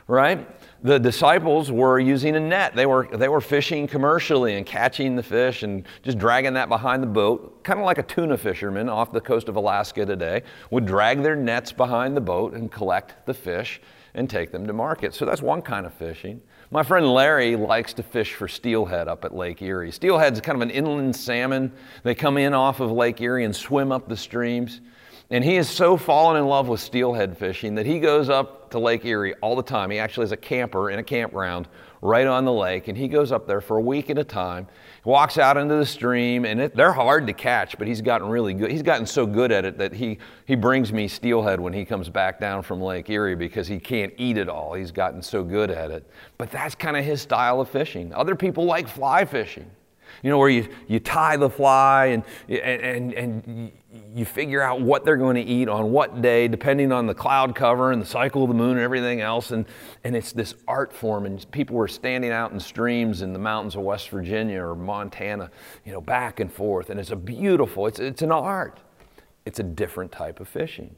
right? 0.09 0.47
The 0.87 1.01
disciples 1.01 1.73
were 1.73 1.99
using 1.99 2.37
a 2.37 2.41
net. 2.41 2.77
They 2.77 2.87
were, 2.87 3.09
they 3.13 3.29
were 3.29 3.41
fishing 3.41 3.89
commercially 3.89 4.55
and 4.55 4.65
catching 4.65 5.17
the 5.17 5.23
fish 5.23 5.65
and 5.65 5.85
just 6.05 6.17
dragging 6.17 6.55
that 6.55 6.69
behind 6.69 7.03
the 7.03 7.09
boat, 7.09 7.65
kind 7.65 7.81
of 7.81 7.85
like 7.85 7.99
a 7.99 8.05
tuna 8.05 8.39
fisherman 8.39 8.89
off 8.89 9.11
the 9.11 9.21
coast 9.21 9.49
of 9.49 9.57
Alaska 9.57 10.07
today 10.07 10.45
would 10.71 10.87
drag 10.87 11.25
their 11.25 11.35
nets 11.35 11.73
behind 11.73 12.17
the 12.17 12.21
boat 12.21 12.53
and 12.53 12.71
collect 12.71 13.27
the 13.27 13.35
fish 13.35 13.81
and 14.15 14.31
take 14.31 14.53
them 14.53 14.65
to 14.65 14.73
market. 14.73 15.13
So 15.13 15.25
that's 15.25 15.43
one 15.43 15.61
kind 15.61 15.87
of 15.87 15.93
fishing. 15.93 16.41
My 16.71 16.85
friend 16.85 17.13
Larry 17.13 17.57
likes 17.57 17.93
to 17.95 18.05
fish 18.05 18.35
for 18.35 18.47
steelhead 18.47 19.09
up 19.09 19.25
at 19.25 19.35
Lake 19.35 19.63
Erie. 19.63 19.91
Steelhead's 19.91 20.41
kind 20.41 20.55
of 20.55 20.63
an 20.63 20.71
inland 20.71 21.17
salmon. 21.17 21.73
They 22.05 22.15
come 22.15 22.39
in 22.39 22.55
off 22.55 22.79
of 22.79 22.93
Lake 22.93 23.21
Erie 23.21 23.45
and 23.45 23.55
swim 23.55 23.91
up 23.91 24.09
the 24.09 24.17
streams. 24.17 24.81
And 25.31 25.43
he 25.43 25.57
has 25.57 25.69
so 25.69 25.97
fallen 25.97 26.37
in 26.37 26.47
love 26.47 26.69
with 26.69 26.81
steelhead 26.81 27.37
fishing 27.37 27.75
that 27.75 27.87
he 27.87 27.99
goes 27.99 28.29
up 28.29 28.71
to 28.71 28.79
Lake 28.79 29.05
Erie 29.05 29.35
all 29.43 29.57
the 29.57 29.63
time. 29.63 29.91
He 29.91 29.99
actually 29.99 30.23
has 30.23 30.33
a 30.33 30.37
camper 30.37 30.91
in 30.91 31.01
a 31.01 31.03
campground 31.03 31.67
right 32.01 32.27
on 32.27 32.45
the 32.45 32.53
lake, 32.53 32.87
and 32.87 32.97
he 32.97 33.09
goes 33.09 33.33
up 33.33 33.47
there 33.47 33.61
for 33.61 33.79
a 33.79 33.81
week 33.81 34.09
at 34.09 34.19
a 34.19 34.25
time. 34.25 34.69
Walks 35.05 35.39
out 35.39 35.57
into 35.57 35.75
the 35.75 35.87
stream, 35.87 36.45
and 36.45 36.61
it, 36.61 36.77
they're 36.77 36.93
hard 36.93 37.27
to 37.27 37.33
catch, 37.33 37.77
but 37.77 37.89
he's 37.89 38.01
gotten 38.01 38.29
really 38.29 38.55
good. 38.55 38.71
He's 38.71 38.83
gotten 38.83 39.07
so 39.07 39.27
good 39.27 39.51
at 39.51 39.65
it 39.65 39.79
that 39.79 39.93
he, 39.93 40.19
he 40.47 40.55
brings 40.55 40.93
me 40.93 41.09
steelhead 41.09 41.59
when 41.59 41.73
he 41.73 41.85
comes 41.85 42.09
back 42.09 42.39
down 42.39 42.63
from 42.63 42.81
Lake 42.81 43.11
Erie 43.11 43.35
because 43.35 43.67
he 43.67 43.81
can't 43.81 44.13
eat 44.19 44.37
it 44.37 44.49
all. 44.49 44.75
He's 44.75 44.93
gotten 44.93 45.23
so 45.23 45.43
good 45.43 45.71
at 45.71 45.91
it. 45.91 46.09
But 46.39 46.53
that's 46.53 46.77
kind 46.77 46.97
of 46.97 47.05
his 47.05 47.21
style 47.21 47.61
of 47.61 47.69
fishing. 47.69 48.13
Other 48.15 48.37
people 48.37 48.65
like 48.65 48.89
fly 48.89 49.25
fishing 49.25 49.71
you 50.23 50.31
know, 50.31 50.39
where 50.39 50.49
you, 50.49 50.69
you 50.89 51.01
tie 51.01 51.37
the 51.37 51.51
fly 51.51 52.07
and, 52.07 52.25
and, 52.49 53.13
and 53.13 53.73
you 54.15 54.25
figure 54.25 54.63
out 54.63 54.81
what 54.81 55.05
they're 55.05 55.17
going 55.17 55.37
to 55.37 55.43
eat 55.43 55.69
on 55.69 55.91
what 55.93 56.21
day, 56.21 56.49
depending 56.49 56.93
on 56.93 57.07
the 57.07 57.15
cloud 57.15 57.55
cover 57.55 57.93
and 57.93 58.01
the 58.01 58.07
cycle 58.07 58.43
of 58.43 58.49
the 58.49 58.55
moon 58.55 58.73
and 58.73 58.81
everything 58.81 59.21
else. 59.21 59.51
And, 59.51 59.67
and 60.05 60.17
it's 60.17 60.33
this 60.33 60.55
art 60.67 60.93
form, 60.93 61.27
and 61.27 61.51
people 61.51 61.77
were 61.77 61.89
standing 61.89 62.31
out 62.31 62.53
in 62.53 62.61
streams 62.61 63.23
in 63.23 63.33
the 63.33 63.39
mountains 63.39 63.75
of 63.75 63.83
West 63.83 64.11
Virginia 64.11 64.63
or 64.63 64.75
Montana, 64.75 65.51
you 65.85 65.93
know, 65.93 66.01
back 66.01 66.41
and 66.41 66.53
forth. 66.53 66.91
And 66.91 67.01
it's 67.01 67.11
a 67.11 67.17
beautiful, 67.17 67.87
it's, 67.87 67.99
it's 67.99 68.23
an 68.23 68.33
art. 68.33 68.81
It's 69.45 69.61
a 69.61 69.65
different 69.65 70.13
type 70.13 70.41
of 70.41 70.49
fishing. 70.49 70.95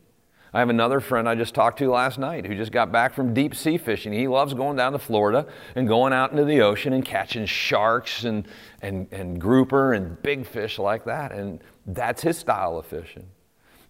I 0.52 0.60
have 0.60 0.70
another 0.70 1.00
friend 1.00 1.28
I 1.28 1.34
just 1.34 1.54
talked 1.54 1.78
to 1.80 1.90
last 1.90 2.18
night 2.18 2.46
who 2.46 2.54
just 2.54 2.72
got 2.72 2.90
back 2.90 3.12
from 3.12 3.34
deep 3.34 3.54
sea 3.54 3.76
fishing. 3.76 4.12
He 4.12 4.28
loves 4.28 4.54
going 4.54 4.76
down 4.76 4.92
to 4.92 4.98
Florida 4.98 5.46
and 5.74 5.86
going 5.86 6.12
out 6.12 6.30
into 6.30 6.44
the 6.44 6.62
ocean 6.62 6.92
and 6.92 7.04
catching 7.04 7.44
sharks 7.44 8.24
and, 8.24 8.48
and, 8.80 9.06
and 9.12 9.40
grouper 9.40 9.92
and 9.92 10.20
big 10.22 10.46
fish 10.46 10.78
like 10.78 11.04
that. 11.04 11.32
And 11.32 11.60
that's 11.86 12.22
his 12.22 12.38
style 12.38 12.78
of 12.78 12.86
fishing. 12.86 13.26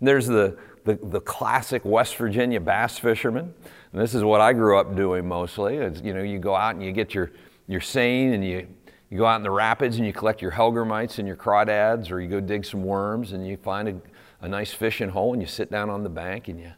There's 0.01 0.27
the, 0.27 0.57
the, 0.85 0.99
the 1.03 1.21
classic 1.21 1.85
West 1.85 2.16
Virginia 2.16 2.61
bass 2.61 2.99
fisherman. 2.99 3.55
And 3.92 4.01
this 4.01 4.14
is 4.14 4.25
what 4.25 4.40
I 4.40 4.53
grew 4.53 4.79
up 4.79 4.97
doing 4.97 5.27
mostly. 5.27 5.77
It's, 5.77 6.01
you 6.01 6.12
know, 6.12 6.23
you 6.23 6.38
go 6.38 6.55
out 6.55 6.75
and 6.75 6.85
you 6.85 6.92
get 6.92 7.14
your, 7.14 7.31
your 7.66 7.81
seine 7.81 8.33
and 8.33 8.44
you, 8.44 8.66
you 9.11 9.18
go 9.18 9.27
out 9.27 9.37
in 9.37 9.42
the 9.42 9.51
rapids 9.51 9.97
and 9.97 10.07
you 10.07 10.12
collect 10.12 10.42
your 10.42 10.53
hellgrammites 10.53 11.18
and 11.18 11.27
your 11.27 11.37
crawdads, 11.37 12.11
or 12.11 12.21
you 12.21 12.29
go 12.29 12.40
dig 12.40 12.64
some 12.64 12.83
worms 12.83 13.33
and 13.33 13.47
you 13.47 13.57
find 13.57 13.88
a 13.88 13.94
a 14.40 14.49
nice 14.49 14.73
fishing 14.73 15.09
hole 15.09 15.33
and 15.33 15.42
you 15.42 15.49
sit 15.49 15.71
down 15.71 15.90
on 15.90 16.03
the 16.03 16.09
bank 16.09 16.49
and 16.49 16.61
you 16.61 16.73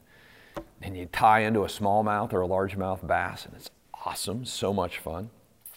and 0.83 0.97
you 0.97 1.07
tie 1.07 1.41
into 1.41 1.63
a 1.63 1.67
smallmouth 1.67 2.33
or 2.33 2.43
a 2.43 2.49
largemouth 2.49 3.07
bass 3.07 3.45
and 3.45 3.55
it's 3.55 3.71
awesome, 4.07 4.45
so 4.45 4.73
much 4.73 4.99
fun. 4.99 5.29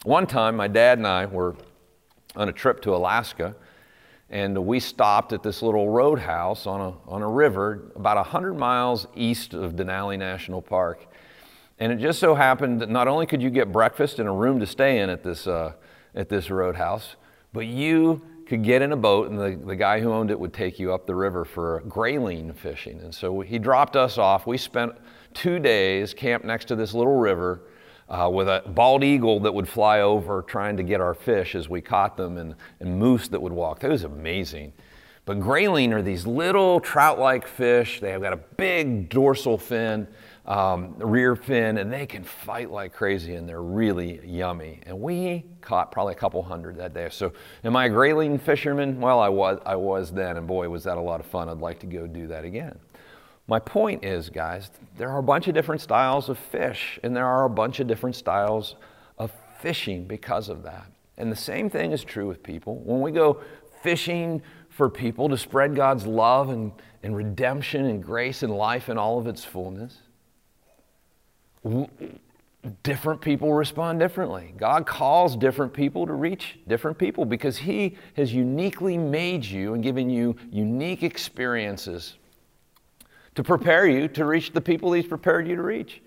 One 0.04 0.26
time 0.26 0.56
my 0.56 0.68
dad 0.68 0.98
and 0.98 1.06
I 1.06 1.26
were 1.26 1.56
on 2.36 2.48
a 2.48 2.54
trip 2.54 2.82
to 2.84 2.96
Alaska 2.96 3.56
and 4.30 4.66
we 4.66 4.80
stopped 4.80 5.34
at 5.34 5.44
this 5.44 5.62
little 5.62 5.90
roadhouse 5.90 6.66
on 6.66 6.80
a, 6.80 6.94
on 7.10 7.22
a 7.22 7.28
river 7.28 7.92
about 7.96 8.16
100 8.16 8.54
miles 8.54 9.08
east 9.16 9.54
of 9.54 9.74
Denali 9.74 10.18
National 10.18 10.62
Park. 10.62 11.06
And 11.80 11.92
it 11.92 11.98
just 11.98 12.20
so 12.20 12.34
happened 12.34 12.82
that 12.82 12.90
not 12.90 13.08
only 13.08 13.26
could 13.26 13.42
you 13.42 13.50
get 13.50 13.72
breakfast 13.72 14.20
and 14.20 14.30
a 14.30 14.32
room 14.32 14.60
to 14.62 14.66
stay 14.66 15.00
in 15.00 15.10
at 15.10 15.24
this, 15.24 15.48
uh, 15.48 15.74
at 16.16 16.30
this 16.30 16.50
roadhouse, 16.50 17.16
but 17.54 17.66
you 17.66 18.22
could 18.46 18.64
get 18.64 18.82
in 18.82 18.92
a 18.92 18.98
boat, 18.98 19.30
and 19.30 19.40
the, 19.40 19.66
the 19.66 19.76
guy 19.76 20.00
who 20.00 20.12
owned 20.12 20.30
it 20.30 20.40
would 20.40 20.54
take 20.54 20.78
you 20.78 20.94
up 20.94 21.06
the 21.06 21.16
river 21.16 21.46
for 21.46 21.82
grayling 21.88 22.54
fishing. 22.54 23.00
And 23.00 23.14
so 23.14 23.42
he 23.42 23.58
dropped 23.58 23.96
us 23.96 24.18
off. 24.18 24.46
We 24.46 24.58
spent 24.58 24.94
two 25.34 25.60
days 25.60 26.14
camped 26.14 26.46
next 26.46 26.66
to 26.66 26.76
this 26.76 26.94
little 26.94 27.16
river 27.16 27.62
uh, 28.10 28.30
with 28.32 28.48
a 28.48 28.62
bald 28.68 29.04
eagle 29.04 29.40
that 29.42 29.54
would 29.54 29.68
fly 29.68 30.02
over 30.02 30.42
trying 30.42 30.78
to 30.78 30.84
get 30.84 31.00
our 31.00 31.14
fish 31.14 31.56
as 31.56 31.70
we 31.70 31.82
caught 31.82 32.18
them, 32.18 32.38
and, 32.38 32.56
and 32.80 33.00
moose 33.00 33.28
that 33.30 33.42
would 33.42 33.54
walk. 33.54 33.80
That 33.80 33.92
was 33.92 34.04
amazing. 34.04 34.74
But 35.26 35.40
grayling 35.40 35.94
are 35.94 36.02
these 36.02 36.28
little 36.28 36.82
trout 36.82 37.18
like 37.18 37.48
fish. 37.48 38.02
They 38.02 38.12
have 38.12 38.22
got 38.22 38.34
a 38.34 38.38
big 38.58 39.10
dorsal 39.10 39.58
fin 39.58 40.08
um, 40.46 40.96
rear 40.98 41.36
fin, 41.36 41.78
and 41.78 41.92
they 41.92 42.06
can 42.06 42.24
fight 42.24 42.70
like 42.70 42.94
crazy, 42.94 43.36
and 43.36 43.48
they're 43.48 43.62
really 43.62 44.20
yummy. 44.26 44.82
And 44.86 45.00
we 45.00 45.46
caught 45.62 45.92
probably 45.92 46.14
a 46.14 46.18
couple 46.18 46.44
hundred 46.44 46.78
that 46.78 46.94
day. 46.94 47.08
So, 47.12 47.34
am 47.64 47.76
I 47.76 47.86
a 47.86 47.90
grayling 47.90 48.38
fisherman? 48.38 49.00
Well, 49.00 49.20
I 49.20 49.30
was, 49.30 49.60
I 49.66 49.76
was 49.76 50.12
then, 50.12 50.38
and 50.38 50.46
boy, 50.46 50.68
was 50.68 50.84
that 50.84 50.98
a 50.98 51.02
lot 51.02 51.20
of 51.20 51.26
fun. 51.26 51.48
I'd 51.48 51.60
like 51.60 51.80
to 51.80 51.86
go 51.86 52.08
do 52.08 52.28
that 52.28 52.44
again. 52.44 52.78
My 53.48 53.60
point 53.60 54.04
is, 54.04 54.30
guys, 54.30 54.70
there 54.98 55.10
are 55.10 55.20
a 55.20 55.24
bunch 55.24 55.48
of 55.48 55.54
different 55.54 55.82
styles 55.82 56.30
of 56.30 56.38
fish, 56.38 57.00
and 57.04 57.16
there 57.16 57.28
are 57.28 57.46
a 57.46 57.50
bunch 57.50 57.80
of 57.80 57.88
different 57.88 58.16
styles 58.16 58.76
of 59.18 59.32
fishing 59.60 60.06
because 60.06 60.50
of 60.50 60.64
that. 60.64 60.88
And 61.18 61.32
the 61.32 61.38
same 61.38 61.70
thing 61.70 61.92
is 61.92 62.04
true 62.04 62.28
with 62.28 62.42
people. 62.42 62.80
When 62.80 63.02
we 63.02 63.12
go 63.12 63.42
fishing 63.82 64.42
for 64.70 64.90
people 64.90 65.30
to 65.30 65.38
spread 65.38 65.76
God's 65.76 66.06
love 66.06 66.50
and, 66.50 66.72
and 67.04 67.16
redemption 67.16 67.86
and 67.86 68.04
grace 68.04 68.44
and 68.44 68.52
life 68.52 68.90
in 68.90 68.98
all 68.98 69.20
of 69.20 69.28
its 69.28 69.44
fullness, 69.44 70.00
different 72.84 73.20
people 73.22 73.54
respond 73.54 74.00
differently. 74.00 74.54
God 74.58 74.86
calls 74.86 75.36
different 75.36 75.74
people 75.74 76.06
to 76.06 76.14
reach 76.14 76.60
different 76.68 76.98
people 76.98 77.26
because 77.26 77.58
He 77.58 77.98
has 78.16 78.34
uniquely 78.34 78.98
made 78.98 79.44
you 79.44 79.74
and 79.74 79.84
given 79.84 80.10
you 80.10 80.36
unique 80.52 81.04
experiences 81.04 82.16
to 83.36 83.44
prepare 83.44 83.86
you 83.86 84.08
to 84.10 84.26
reach 84.26 84.54
the 84.54 84.62
people 84.62 84.94
He's 84.94 85.08
prepared 85.08 85.48
you 85.48 85.56
to 85.56 85.62
reach. 85.62 86.02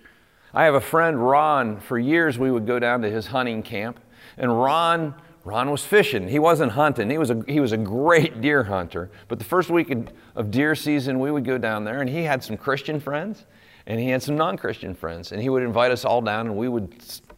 I 0.55 0.65
have 0.65 0.75
a 0.75 0.81
friend, 0.81 1.23
Ron, 1.23 1.81
for 1.81 1.99
years 1.99 2.39
we 2.39 2.51
would 2.51 2.67
go 2.67 2.79
down 2.79 3.03
to 3.03 3.11
his 3.11 3.27
hunting 3.27 3.63
camp, 3.63 4.01
and 4.39 4.59
Ron. 4.59 5.15
Ron 5.45 5.71
was 5.71 5.85
fishing. 5.85 6.27
He 6.27 6.41
wasn't 6.41 6.73
hunting. 6.73 7.09
He 7.09 7.19
was, 7.19 7.31
a, 7.31 7.45
he 7.47 7.61
was 7.61 7.71
a 7.71 7.77
great 7.77 8.41
deer 8.41 8.65
hunter. 8.65 9.13
But 9.29 9.39
the 9.39 9.45
first 9.45 9.71
week 9.71 9.95
of 10.35 10.51
deer 10.51 10.75
season, 10.75 11.21
we 11.21 11.31
would 11.31 11.45
go 11.45 11.57
down 11.57 11.85
there, 11.85 12.01
and 12.01 12.11
he 12.11 12.25
had 12.25 12.43
some 12.43 12.57
Christian 12.57 12.99
friends 12.99 13.45
and 13.87 14.01
he 14.01 14.09
had 14.09 14.23
some 14.23 14.37
non 14.37 14.57
Christian 14.57 14.95
friends. 14.95 15.33
And 15.33 15.41
he 15.41 15.49
would 15.49 15.63
invite 15.63 15.91
us 15.91 16.05
all 16.05 16.21
down, 16.21 16.47
and 16.47 16.57
we 16.57 16.69
would 16.69 16.95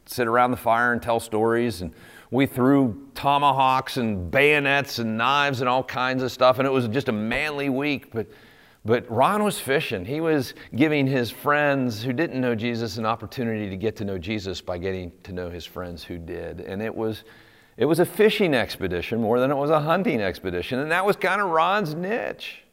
sit 0.07 0.27
around 0.27 0.51
the 0.51 0.57
fire 0.57 0.93
and 0.93 1.03
tell 1.03 1.21
stories. 1.21 1.83
And 1.83 1.93
we 2.31 2.47
threw 2.47 3.09
tomahawks 3.15 3.97
and 3.99 4.31
bayonets 4.31 4.99
and 4.99 5.19
knives 5.19 5.61
and 5.61 5.69
all 5.69 5.85
kinds 5.85 6.23
of 6.23 6.33
stuff. 6.33 6.59
And 6.59 6.67
it 6.67 6.71
was 6.71 6.89
just 6.89 7.09
a 7.09 7.13
manly 7.13 7.69
week. 7.69 8.13
But, 8.13 8.29
but 8.85 9.11
Ron 9.11 9.45
was 9.45 9.61
fishing. 9.61 10.05
He 10.05 10.21
was 10.21 10.55
giving 10.75 11.07
his 11.07 11.31
friends 11.31 12.03
who 12.03 12.15
didn't 12.15 12.41
know 12.41 12.55
Jesus 12.55 12.97
an 12.97 13.05
opportunity 13.05 13.69
to 13.69 13.77
get 13.77 13.97
to 13.97 14.05
know 14.05 14.17
Jesus 14.17 14.63
by 14.63 14.79
getting 14.79 15.13
to 15.25 15.33
know 15.33 15.51
his 15.51 15.67
friends 15.67 16.03
who 16.03 16.19
did. 16.19 16.61
And 16.61 16.83
it 16.83 16.95
was. 16.95 17.25
It 17.77 17.85
was 17.85 18.01
a 18.01 18.05
fishing 18.05 18.55
expedition 18.55 19.21
more 19.21 19.39
than 19.39 19.53
it 19.53 19.57
was 19.57 19.71
a 19.71 19.79
hunting 19.79 20.21
expedition, 20.21 20.81
and 20.81 20.91
that 20.91 21.07
was 21.07 21.15
kind 21.15 21.41
of 21.41 21.51
Ron's 21.51 21.95
niche 21.95 22.65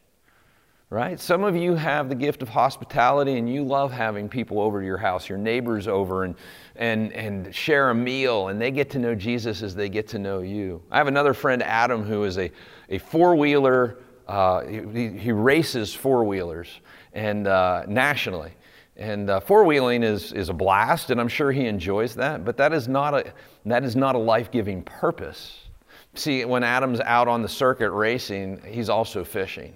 right? 0.96 1.20
Some 1.20 1.44
of 1.44 1.58
you 1.58 1.76
have 1.76 2.08
the 2.08 2.16
gift 2.16 2.42
of 2.42 2.48
hospitality 2.48 3.38
and 3.38 3.54
you 3.54 3.66
love 3.66 3.92
having 3.92 4.30
people 4.30 4.62
over 4.62 4.80
to 4.80 4.86
your 4.86 4.96
house, 4.98 5.28
your 5.28 5.38
neighbors 5.38 5.90
over, 5.90 6.24
and, 6.24 6.36
and, 6.78 7.12
and 7.12 7.54
share 7.54 7.90
a 7.90 7.94
meal, 7.94 8.48
and 8.48 8.62
they 8.62 8.72
get 8.72 8.90
to 8.92 9.00
know 9.00 9.14
Jesus 9.14 9.62
as 9.62 9.76
they 9.76 9.90
get 9.90 10.08
to 10.08 10.20
know 10.20 10.40
you. 10.40 10.82
I 10.90 10.98
have 10.98 11.08
another 11.08 11.34
friend, 11.34 11.62
Adam, 11.62 12.06
who 12.06 12.24
is 12.24 12.38
a, 12.38 12.50
a 12.88 13.00
four 13.00 13.36
wheeler, 13.36 13.98
uh, 14.30 14.66
he, 14.66 15.10
he, 15.10 15.34
races 15.34 15.94
four 15.94 16.24
wheelers 16.24 16.80
and 17.12 17.46
uh, 17.46 17.84
nationally. 17.90 18.54
And 18.96 19.30
uh, 19.30 19.42
four 19.42 19.66
wheeling 19.66 20.02
is, 20.02 20.32
is 20.32 20.48
a 20.48 20.54
blast, 20.54 21.10
and 21.10 21.20
I'm 21.20 21.28
sure 21.28 21.52
he 21.52 21.66
enjoys 21.66 22.16
that, 22.16 22.46
but 22.46 22.56
that 22.56 22.72
is 22.72 22.88
not 22.88 23.14
a, 23.14 23.34
that 23.66 23.84
is 23.84 23.98
not 23.98 24.16
a 24.16 24.20
life 24.20 24.50
giving 24.50 24.82
purpose. 24.82 25.68
See, 26.14 26.46
when 26.46 26.64
Adam's 26.64 27.02
out 27.02 27.28
on 27.28 27.42
the 27.42 27.50
circuit 27.50 27.92
racing, 27.92 28.62
he's 28.66 28.88
also 28.88 29.26
fishing. 29.26 29.74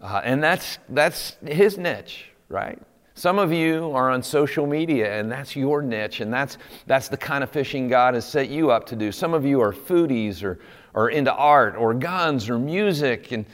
Uh, 0.00 0.20
and 0.24 0.42
that's, 0.42 0.78
that's 0.88 1.36
his 1.46 1.76
niche, 1.76 2.30
right? 2.48 2.78
Some 3.14 3.38
of 3.38 3.52
you 3.52 3.90
are 3.92 4.10
on 4.10 4.22
social 4.22 4.66
media 4.66 5.18
and 5.18 5.30
that's 5.30 5.54
your 5.54 5.82
niche, 5.82 6.20
and 6.20 6.32
that's, 6.32 6.56
that's 6.86 7.08
the 7.08 7.18
kind 7.18 7.44
of 7.44 7.50
fishing 7.50 7.86
God 7.86 8.14
has 8.14 8.26
set 8.26 8.48
you 8.48 8.70
up 8.70 8.86
to 8.86 8.96
do. 8.96 9.12
Some 9.12 9.34
of 9.34 9.44
you 9.44 9.60
are 9.60 9.72
foodies 9.72 10.42
or, 10.42 10.58
or 10.94 11.10
into 11.10 11.32
art 11.34 11.76
or 11.76 11.92
guns 11.92 12.48
or 12.48 12.58
music 12.58 13.32
and, 13.32 13.44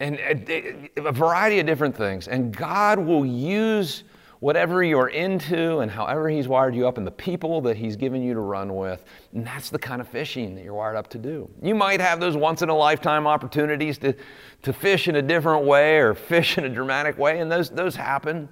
and 0.00 0.18
a, 0.18 0.90
a 0.96 1.12
variety 1.12 1.60
of 1.60 1.66
different 1.66 1.96
things. 1.96 2.26
And 2.26 2.56
God 2.56 2.98
will 2.98 3.24
use 3.24 4.02
whatever 4.42 4.82
you're 4.82 5.06
into 5.06 5.78
and 5.78 5.88
however 5.88 6.28
He's 6.28 6.48
wired 6.48 6.74
you 6.74 6.88
up 6.88 6.98
and 6.98 7.06
the 7.06 7.12
people 7.12 7.60
that 7.60 7.76
He's 7.76 7.94
given 7.94 8.24
you 8.24 8.34
to 8.34 8.40
run 8.40 8.74
with. 8.74 9.04
And 9.32 9.46
that's 9.46 9.70
the 9.70 9.78
kind 9.78 10.00
of 10.00 10.08
fishing 10.08 10.56
that 10.56 10.64
you're 10.64 10.74
wired 10.74 10.96
up 10.96 11.06
to 11.10 11.18
do. 11.18 11.48
You 11.62 11.76
might 11.76 12.00
have 12.00 12.18
those 12.18 12.36
once 12.36 12.60
in 12.60 12.68
a 12.68 12.76
lifetime 12.76 13.24
opportunities 13.24 13.98
to, 13.98 14.16
to 14.62 14.72
fish 14.72 15.06
in 15.06 15.14
a 15.14 15.22
different 15.22 15.64
way 15.64 15.98
or 15.98 16.14
fish 16.32 16.58
in 16.58 16.64
a 16.64 16.68
dramatic 16.68 17.16
way, 17.18 17.38
and 17.38 17.52
those, 17.52 17.70
those 17.70 17.94
happen. 17.94 18.48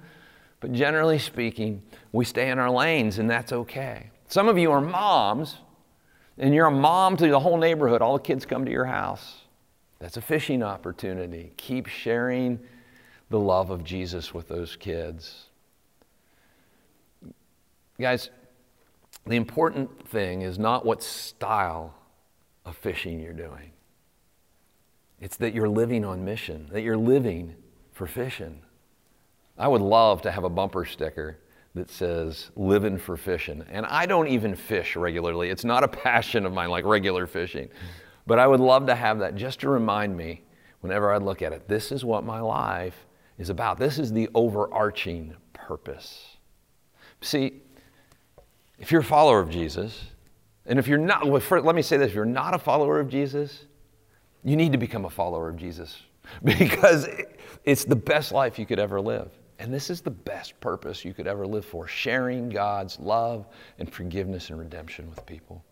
But 0.61 0.71
generally 0.71 1.19
speaking, 1.19 1.83
we 2.13 2.23
stay 2.23 2.51
in 2.51 2.57
our 2.57 2.71
lanes, 2.71 3.19
and 3.19 3.29
that's 3.29 3.51
okay. 3.51 4.11
Some 4.29 4.47
of 4.47 4.57
you 4.57 4.71
are 4.71 4.79
moms, 4.79 5.57
and 6.37 6.55
you're 6.55 6.67
a 6.67 6.71
mom 6.71 7.17
to 7.17 7.27
the 7.27 7.39
whole 7.41 7.57
neighborhood. 7.57 8.01
All 8.01 8.13
the 8.13 8.23
kids 8.23 8.45
come 8.45 8.63
to 8.63 8.71
your 8.71 8.85
house. 8.85 9.41
That's 9.99 10.15
a 10.15 10.21
fishing 10.21 10.63
opportunity. 10.63 11.51
Keep 11.57 11.87
sharing 11.87 12.61
the 13.29 13.39
love 13.39 13.71
of 13.71 13.83
Jesus 13.83 14.33
with 14.33 14.47
those 14.47 14.77
kids. 14.77 15.49
Guys, 18.01 18.31
the 19.27 19.35
important 19.35 20.07
thing 20.07 20.41
is 20.41 20.57
not 20.57 20.83
what 20.83 21.03
style 21.03 21.93
of 22.65 22.75
fishing 22.75 23.19
you're 23.19 23.31
doing. 23.31 23.73
It's 25.19 25.37
that 25.37 25.53
you're 25.53 25.69
living 25.69 26.03
on 26.03 26.25
mission, 26.25 26.67
that 26.71 26.81
you're 26.81 26.97
living 26.97 27.53
for 27.91 28.07
fishing. 28.07 28.63
I 29.55 29.67
would 29.67 29.81
love 29.81 30.23
to 30.23 30.31
have 30.31 30.43
a 30.43 30.49
bumper 30.49 30.83
sticker 30.83 31.37
that 31.75 31.91
says 31.91 32.49
living 32.55 32.97
for 32.97 33.17
fishing. 33.17 33.63
And 33.69 33.85
I 33.85 34.07
don't 34.07 34.27
even 34.27 34.55
fish 34.55 34.95
regularly. 34.95 35.51
It's 35.51 35.63
not 35.63 35.83
a 35.83 35.87
passion 36.05 36.47
of 36.47 36.53
mine 36.53 36.71
like 36.71 36.85
regular 36.85 37.27
fishing. 37.27 37.69
But 38.25 38.39
I 38.39 38.47
would 38.47 38.59
love 38.59 38.87
to 38.87 38.95
have 38.95 39.19
that 39.19 39.35
just 39.35 39.59
to 39.59 39.69
remind 39.69 40.17
me 40.17 40.41
whenever 40.79 41.13
I 41.13 41.17
look 41.17 41.43
at 41.43 41.53
it 41.53 41.67
this 41.67 41.91
is 41.91 42.03
what 42.03 42.23
my 42.23 42.39
life 42.39 43.05
is 43.37 43.51
about. 43.51 43.77
This 43.77 43.99
is 43.99 44.11
the 44.11 44.27
overarching 44.33 45.35
purpose. 45.53 46.37
See, 47.21 47.61
if 48.81 48.91
you're 48.91 49.01
a 49.01 49.05
follower 49.05 49.39
of 49.39 49.49
Jesus, 49.49 50.03
and 50.65 50.79
if 50.79 50.87
you're 50.87 50.97
not, 50.97 51.27
well, 51.27 51.39
first, 51.39 51.63
let 51.63 51.75
me 51.75 51.83
say 51.83 51.97
this 51.97 52.09
if 52.09 52.15
you're 52.15 52.25
not 52.25 52.55
a 52.55 52.59
follower 52.59 52.99
of 52.99 53.09
Jesus, 53.09 53.65
you 54.43 54.55
need 54.55 54.71
to 54.71 54.77
become 54.77 55.05
a 55.05 55.09
follower 55.09 55.49
of 55.49 55.55
Jesus 55.55 56.01
because 56.43 57.07
it's 57.63 57.85
the 57.85 57.95
best 57.95 58.31
life 58.31 58.57
you 58.57 58.65
could 58.65 58.79
ever 58.79 58.99
live. 58.99 59.29
And 59.59 59.71
this 59.71 59.91
is 59.91 60.01
the 60.01 60.09
best 60.09 60.59
purpose 60.59 61.05
you 61.05 61.13
could 61.13 61.27
ever 61.27 61.45
live 61.45 61.63
for 61.63 61.87
sharing 61.87 62.49
God's 62.49 62.99
love 62.99 63.45
and 63.77 63.91
forgiveness 63.91 64.49
and 64.49 64.57
redemption 64.57 65.07
with 65.07 65.23
people. 65.27 65.63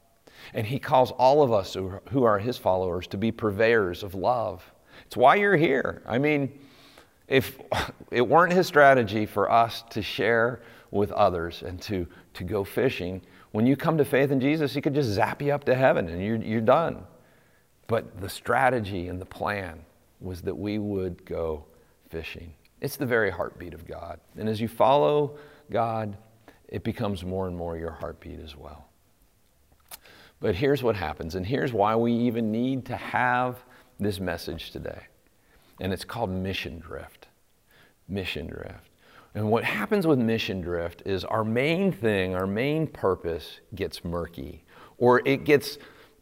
And 0.54 0.68
He 0.68 0.78
calls 0.78 1.10
all 1.12 1.42
of 1.42 1.52
us 1.52 1.74
who 1.74 2.24
are 2.24 2.38
His 2.38 2.58
followers 2.58 3.08
to 3.08 3.18
be 3.18 3.32
purveyors 3.32 4.04
of 4.04 4.14
love. 4.14 4.64
It's 5.08 5.18
why 5.18 5.36
you're 5.36 5.58
here. 5.58 6.04
I 6.06 6.20
mean, 6.20 6.60
if 7.28 7.58
it 8.12 8.22
weren't 8.22 8.54
His 8.54 8.68
strategy 8.68 9.26
for 9.26 9.52
us 9.52 9.84
to 9.90 10.04
share 10.04 10.62
with 10.92 11.12
others 11.12 11.64
and 11.64 11.82
to, 11.84 12.08
to 12.34 12.44
go 12.44 12.64
fishing. 12.64 13.22
When 13.52 13.66
you 13.66 13.76
come 13.76 13.98
to 13.98 14.06
faith 14.06 14.32
in 14.32 14.40
Jesus, 14.40 14.74
He 14.74 14.82
could 14.82 14.96
just 14.96 15.10
zap 15.10 15.42
you 15.42 15.52
up 15.52 15.64
to 15.66 15.76
heaven 15.76 16.08
and 16.10 16.24
you're, 16.24 16.38
you're 16.38 16.62
done. 16.62 17.04
But 17.88 18.22
the 18.22 18.30
strategy 18.30 19.08
and 19.08 19.20
the 19.20 19.26
plan 19.26 19.84
was 20.22 20.42
that 20.44 20.56
we 20.56 20.78
would 20.78 21.26
go 21.26 21.66
fishing. 22.10 22.54
It's 22.82 22.98
the 22.98 23.06
very 23.06 23.32
heartbeat 23.32 23.74
of 23.74 23.88
God. 23.88 24.20
And 24.38 24.48
as 24.48 24.62
you 24.62 24.68
follow 24.68 25.38
God, 25.72 26.18
it 26.68 26.84
becomes 26.84 27.24
more 27.24 27.48
and 27.48 27.58
more 27.58 27.78
your 27.78 27.92
heartbeat 27.92 28.40
as 28.40 28.56
well. 28.56 28.86
But 30.40 30.56
here's 30.56 30.82
what 30.82 30.96
happens, 30.96 31.36
and 31.36 31.46
here's 31.46 31.74
why 31.74 31.96
we 31.96 32.14
even 32.14 32.52
need 32.52 32.86
to 32.86 32.96
have 32.96 33.58
this 34.00 34.20
message 34.20 34.72
today. 34.72 35.08
And 35.82 35.92
it's 35.92 36.06
called 36.06 36.30
mission 36.30 36.80
drift. 36.80 37.28
Mission 38.08 38.48
drift. 38.48 38.89
And 39.36 39.52
what 39.52 39.64
happens 39.64 40.08
with 40.08 40.20
mission 40.20 40.62
drift 40.62 41.04
is 41.06 41.24
our 41.24 41.44
main 41.44 41.92
thing, 41.92 42.36
our 42.36 42.48
main 42.48 42.88
purpose 42.88 43.60
gets 43.76 44.04
murky, 44.04 44.64
or 44.98 45.22
it 45.26 45.44
gets 45.44 45.78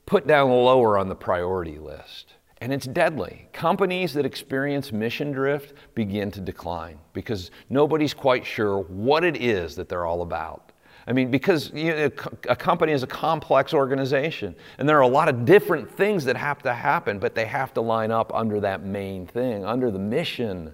put 0.05 0.27
down 0.27 0.49
lower 0.49 0.97
on 0.97 1.07
the 1.07 1.15
priority 1.15 1.77
list. 1.77 2.33
And 2.59 2.73
it's 2.73 2.87
deadly. 2.87 3.47
Companies 3.53 4.13
that 4.13 4.25
experience 4.25 4.91
mission 4.91 5.31
drift 5.31 5.73
begin 5.93 6.31
to 6.31 6.41
decline 6.41 6.97
because 7.13 7.51
nobody's 7.69 8.13
quite 8.13 8.45
sure 8.45 8.79
what 8.79 9.23
it 9.23 9.37
is 9.37 9.75
that 9.75 9.89
they're 9.89 10.05
all 10.05 10.23
about. 10.23 10.71
I 11.05 11.13
mean, 11.13 11.31
because 11.31 11.71
you 11.73 11.95
know, 11.95 12.11
a 12.49 12.55
company 12.55 12.91
is 12.91 13.03
a 13.03 13.07
complex 13.07 13.73
organization, 13.73 14.55
and 14.77 14.89
there 14.89 14.97
are 14.97 15.01
a 15.01 15.07
lot 15.07 15.29
of 15.29 15.45
different 15.45 15.89
things 15.89 16.25
that 16.25 16.35
have 16.35 16.61
to 16.63 16.73
happen, 16.73 17.19
but 17.19 17.33
they 17.33 17.45
have 17.45 17.73
to 17.75 17.81
line 17.81 18.11
up 18.11 18.33
under 18.33 18.59
that 18.59 18.83
main 18.83 19.25
thing, 19.25 19.63
under 19.63 19.89
the 19.89 19.99
mission, 19.99 20.73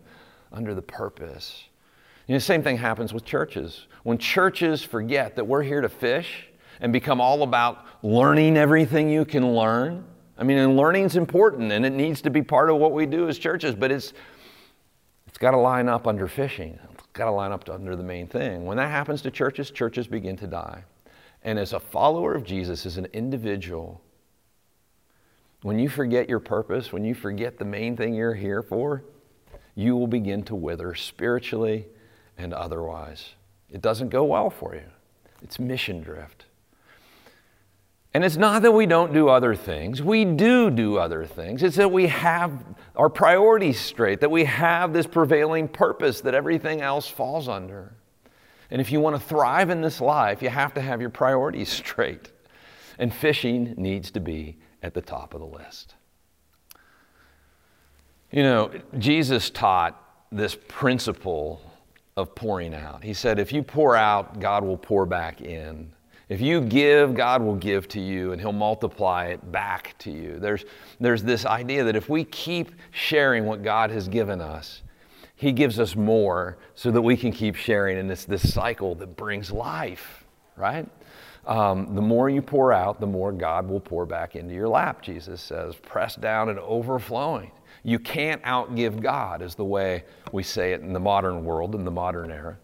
under 0.51 0.73
the 0.73 0.81
purpose. 0.81 1.65
You 2.27 2.33
know, 2.33 2.37
the 2.37 2.45
same 2.45 2.63
thing 2.63 2.77
happens 2.77 3.13
with 3.13 3.25
churches. 3.25 3.87
When 4.03 4.17
churches 4.17 4.81
forget 4.81 5.35
that 5.35 5.45
we're 5.45 5.63
here 5.63 5.81
to 5.81 5.89
fish 5.89 6.47
and 6.79 6.93
become 6.93 7.19
all 7.19 7.43
about 7.43 7.85
learning 8.01 8.57
everything 8.57 9.09
you 9.09 9.25
can 9.25 9.53
learn, 9.53 10.05
I 10.37 10.43
mean, 10.43 10.57
and 10.57 10.77
learning's 10.77 11.15
important 11.15 11.71
and 11.71 11.85
it 11.85 11.91
needs 11.91 12.21
to 12.21 12.29
be 12.29 12.41
part 12.41 12.69
of 12.69 12.77
what 12.77 12.93
we 12.93 13.05
do 13.05 13.27
as 13.27 13.37
churches, 13.37 13.75
but 13.75 13.91
it's 13.91 14.13
it's 15.27 15.39
got 15.39 15.51
to 15.51 15.57
line 15.57 15.89
up 15.89 16.05
under 16.05 16.27
fishing 16.27 16.77
It's 16.93 17.07
got 17.13 17.25
to 17.25 17.31
line 17.31 17.51
up 17.51 17.67
under 17.67 17.95
the 17.95 18.03
main 18.03 18.27
thing. 18.27 18.65
When 18.65 18.77
that 18.77 18.91
happens 18.91 19.23
to 19.23 19.31
churches, 19.31 19.71
churches 19.71 20.05
begin 20.05 20.37
to 20.37 20.47
die. 20.47 20.83
And 21.41 21.57
as 21.57 21.73
a 21.73 21.79
follower 21.79 22.35
of 22.35 22.43
Jesus, 22.43 22.85
as 22.85 22.97
an 22.97 23.07
individual, 23.13 23.99
when 25.63 25.79
you 25.79 25.89
forget 25.89 26.29
your 26.29 26.39
purpose, 26.39 26.93
when 26.93 27.03
you 27.03 27.15
forget 27.15 27.57
the 27.57 27.65
main 27.65 27.97
thing 27.97 28.13
you're 28.13 28.35
here 28.35 28.61
for, 28.61 29.03
you 29.75 29.95
will 29.97 30.07
begin 30.07 30.43
to 30.43 30.55
wither 30.55 30.93
spiritually 30.93 31.87
and 32.37 32.53
otherwise. 32.53 33.33
It 33.69 33.81
doesn't 33.81 34.09
go 34.09 34.23
well 34.23 34.49
for 34.49 34.75
you. 34.75 34.89
It's 35.41 35.59
mission 35.59 36.01
drift. 36.01 36.45
And 38.13 38.23
it's 38.23 38.37
not 38.37 38.61
that 38.61 38.71
we 38.71 38.85
don't 38.85 39.11
do 39.11 39.27
other 39.27 39.55
things. 39.55 40.01
We 40.01 40.23
do 40.23 40.69
do 40.69 40.97
other 40.97 41.25
things. 41.25 41.63
It's 41.63 41.77
that 41.77 41.91
we 41.91 42.07
have 42.07 42.63
our 42.95 43.09
priorities 43.09 43.79
straight, 43.79 44.19
that 44.21 44.29
we 44.29 44.43
have 44.45 44.93
this 44.93 45.07
prevailing 45.07 45.67
purpose 45.67 46.21
that 46.21 46.35
everything 46.35 46.81
else 46.81 47.07
falls 47.07 47.47
under. 47.47 47.95
And 48.69 48.79
if 48.79 48.91
you 48.91 48.99
want 48.99 49.15
to 49.15 49.21
thrive 49.21 49.71
in 49.71 49.81
this 49.81 49.99
life, 49.99 50.43
you 50.43 50.49
have 50.49 50.75
to 50.75 50.81
have 50.81 51.01
your 51.01 51.09
priorities 51.09 51.69
straight. 51.71 52.31
And 52.99 53.11
fishing 53.11 53.73
needs 53.77 54.11
to 54.11 54.19
be 54.19 54.57
at 54.83 54.93
the 54.93 55.01
top 55.01 55.33
of 55.33 55.39
the 55.39 55.47
list. 55.47 55.95
You 58.31 58.43
know, 58.43 58.71
Jesus 58.99 59.49
taught 59.49 59.99
this 60.31 60.57
principle 60.67 61.61
of 62.15 62.35
pouring 62.35 62.73
out. 62.73 63.03
He 63.03 63.13
said, 63.13 63.39
if 63.39 63.51
you 63.51 63.63
pour 63.63 63.95
out, 63.95 64.39
God 64.39 64.63
will 64.63 64.77
pour 64.77 65.05
back 65.05 65.41
in. 65.41 65.91
If 66.29 66.41
you 66.41 66.61
give, 66.61 67.15
God 67.15 67.41
will 67.41 67.55
give 67.55 67.87
to 67.89 67.99
you 67.99 68.31
and 68.31 68.39
He'll 68.41 68.51
multiply 68.51 69.25
it 69.27 69.51
back 69.51 69.95
to 69.99 70.11
you. 70.11 70.39
There's, 70.39 70.65
there's 70.99 71.23
this 71.23 71.45
idea 71.45 71.83
that 71.83 71.95
if 71.95 72.09
we 72.09 72.23
keep 72.23 72.71
sharing 72.91 73.45
what 73.45 73.61
God 73.61 73.91
has 73.91 74.07
given 74.07 74.41
us, 74.41 74.83
He 75.35 75.51
gives 75.51 75.79
us 75.79 75.95
more 75.95 76.57
so 76.75 76.91
that 76.91 77.01
we 77.01 77.17
can 77.17 77.31
keep 77.31 77.55
sharing. 77.55 77.97
And 77.97 78.09
it's 78.11 78.25
this 78.25 78.53
cycle 78.53 78.95
that 78.95 79.15
brings 79.15 79.51
life, 79.51 80.23
right? 80.55 80.87
Um, 81.45 81.93
the 81.93 82.01
more 82.01 82.29
you 82.29 82.41
pour 82.41 82.71
out, 82.71 83.01
the 83.01 83.07
more 83.07 83.31
God 83.31 83.67
will 83.67 83.81
pour 83.81 84.05
back 84.05 84.35
into 84.35 84.53
your 84.53 84.69
lap, 84.69 85.01
Jesus 85.01 85.41
says, 85.41 85.75
pressed 85.75 86.21
down 86.21 86.49
and 86.49 86.57
overflowing. 86.59 87.51
You 87.83 87.99
can't 87.99 88.41
outgive 88.43 89.01
God, 89.01 89.41
is 89.41 89.55
the 89.55 89.65
way 89.65 90.05
we 90.31 90.41
say 90.41 90.73
it 90.73 90.81
in 90.81 90.93
the 90.93 90.99
modern 90.99 91.43
world, 91.43 91.75
in 91.75 91.83
the 91.83 91.91
modern 91.91 92.31
era. 92.31 92.57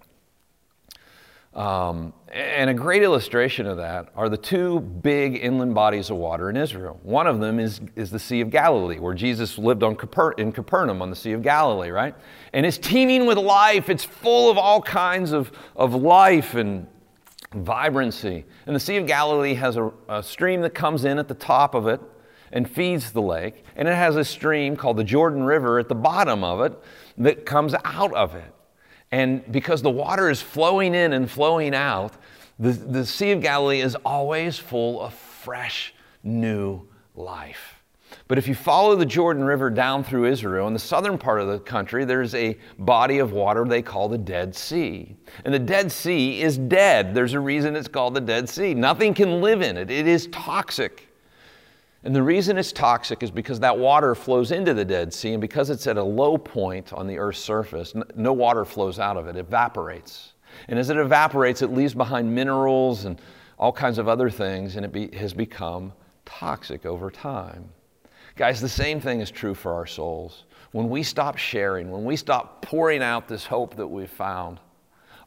Um, 1.54 2.14
and 2.32 2.70
a 2.70 2.74
great 2.74 3.02
illustration 3.02 3.66
of 3.66 3.78
that 3.78 4.10
are 4.16 4.30
the 4.30 4.38
two 4.38 4.80
big 4.80 5.44
inland 5.44 5.74
bodies 5.74 6.10
of 6.10 6.18
water 6.18 6.50
in 6.50 6.56
Israel. 6.56 7.00
One 7.04 7.26
of 7.28 7.40
them 7.40 7.60
is, 7.60 7.82
is 7.96 8.12
the 8.12 8.20
Sea 8.20 8.42
of 8.42 8.52
Galilee, 8.52 9.00
where 9.00 9.16
Jesus 9.16 9.58
lived 9.58 9.84
on 9.84 9.96
Caper- 9.96 10.34
in 10.38 10.52
Capernaum 10.52 11.02
on 11.02 11.10
the 11.10 11.16
Sea 11.16 11.34
of 11.34 11.42
Galilee, 11.42 11.90
right? 11.90 12.16
And 12.54 12.66
it's 12.66 12.78
teeming 12.78 13.26
with 13.26 13.38
life. 13.38 13.90
It's 13.90 14.06
full 14.06 14.50
of 14.50 14.58
all 14.58 14.82
kinds 14.82 15.32
of, 15.32 15.52
of 15.76 15.96
life 15.96 16.54
and 16.54 16.88
vibrancy. 17.54 18.46
And 18.68 18.76
the 18.76 18.80
Sea 18.80 18.98
of 18.98 19.08
Galilee 19.08 19.56
has 19.56 19.76
a, 19.76 19.92
a 20.08 20.22
stream 20.22 20.62
that 20.62 20.76
comes 20.76 21.04
in 21.04 21.18
at 21.18 21.28
the 21.28 21.34
top 21.34 21.74
of 21.74 21.88
it 21.88 22.00
and 22.52 22.70
feeds 22.70 23.12
the 23.12 23.22
lake. 23.22 23.64
And 23.76 23.88
it 23.88 23.96
has 23.96 24.16
a 24.16 24.26
stream 24.26 24.76
called 24.76 24.98
the 24.98 25.04
Jordan 25.04 25.44
River 25.44 25.80
at 25.80 25.88
the 25.88 25.96
bottom 25.96 26.44
of 26.44 26.62
it 26.62 26.78
that 27.18 27.46
comes 27.46 27.76
out 27.84 28.14
of 28.14 28.36
it. 28.36 28.54
And 29.12 29.50
because 29.52 29.82
the 29.82 29.90
water 29.90 30.30
is 30.30 30.42
flowing 30.42 30.94
in 30.94 31.14
and 31.14 31.30
flowing 31.30 31.74
out, 31.74 32.14
the, 32.60 32.72
the 32.72 33.06
Sea 33.06 33.32
of 33.32 33.42
Galilee 33.42 33.82
is 33.82 33.96
always 34.06 34.58
full 34.58 35.02
of 35.02 35.14
fresh, 35.14 35.94
new 36.24 36.88
life. 37.16 37.80
But 38.28 38.38
if 38.38 38.48
you 38.48 38.54
follow 38.54 38.96
the 38.96 39.06
Jordan 39.06 39.44
River 39.44 39.70
down 39.70 40.04
through 40.04 40.26
Israel, 40.26 40.68
in 40.68 40.74
the 40.74 40.80
southern 40.80 41.18
part 41.18 41.42
of 41.42 41.48
the 41.48 41.60
country, 41.60 42.06
there's 42.06 42.36
a 42.36 42.58
body 42.78 43.20
of 43.20 43.32
water 43.32 43.66
they 43.66 43.82
call 43.82 44.08
the 44.08 44.18
Dead 44.18 44.56
Sea. 44.56 45.16
And 45.46 45.54
the 45.54 45.60
Dead 45.60 45.92
Sea 45.92 46.42
is 46.42 46.58
dead. 46.58 47.16
There's 47.16 47.34
a 47.34 47.40
reason 47.40 47.76
it's 47.76 47.88
called 47.88 48.14
the 48.14 48.22
Dead 48.22 48.48
Sea. 48.48 48.74
Nothing 48.74 49.14
can 49.14 49.42
live 49.42 49.62
in 49.62 49.78
it, 49.78 49.90
it 49.90 50.08
is 50.08 50.28
toxic. 50.28 51.09
And 52.04 52.16
the 52.16 52.24
reason 52.24 52.58
it's 52.58 52.72
toxic 52.72 53.24
is 53.24 53.32
because 53.32 53.60
that 53.60 53.78
water 53.78 54.16
flows 54.16 54.52
into 54.52 54.74
the 54.74 54.86
Dead 54.86 55.14
Sea, 55.14 55.34
and 55.34 55.42
because 55.42 55.70
it's 55.70 55.86
at 55.86 55.98
a 55.98 56.04
low 56.04 56.38
point 56.38 56.94
on 56.94 57.08
the 57.08 57.18
Earth's 57.18 57.40
surface, 57.40 57.94
no 58.16 58.32
water 58.32 58.64
flows 58.64 59.00
out 59.00 59.18
of 59.18 59.28
it, 59.28 59.36
it 59.36 59.40
evaporates. 59.40 60.34
And 60.70 60.80
as 60.80 60.90
it 60.90 60.98
evaporates, 60.98 61.62
it 61.62 61.74
leaves 61.74 61.94
behind 61.94 62.34
minerals 62.34 63.04
and 63.04 63.22
all 63.58 63.74
kinds 63.74 63.98
of 63.98 64.08
other 64.08 64.30
things, 64.30 64.78
and 64.78 64.86
it 64.86 64.94
be, 64.94 65.14
has 65.18 65.34
become 65.34 65.92
toxic 66.26 66.86
over 66.86 67.12
time. 67.12 67.70
Guys, 68.38 68.62
the 68.62 68.70
same 68.70 69.02
thing 69.02 69.20
is 69.20 69.30
true 69.30 69.54
for 69.54 69.74
our 69.74 69.86
souls. 69.86 70.46
When 70.72 70.90
we 70.90 71.04
stop 71.04 71.38
sharing, 71.38 71.92
when 71.92 72.06
we 72.06 72.16
stop 72.16 72.62
pouring 72.62 73.04
out 73.04 73.28
this 73.28 73.46
hope 73.46 73.76
that 73.76 73.88
we've 73.88 74.10
found, 74.10 74.60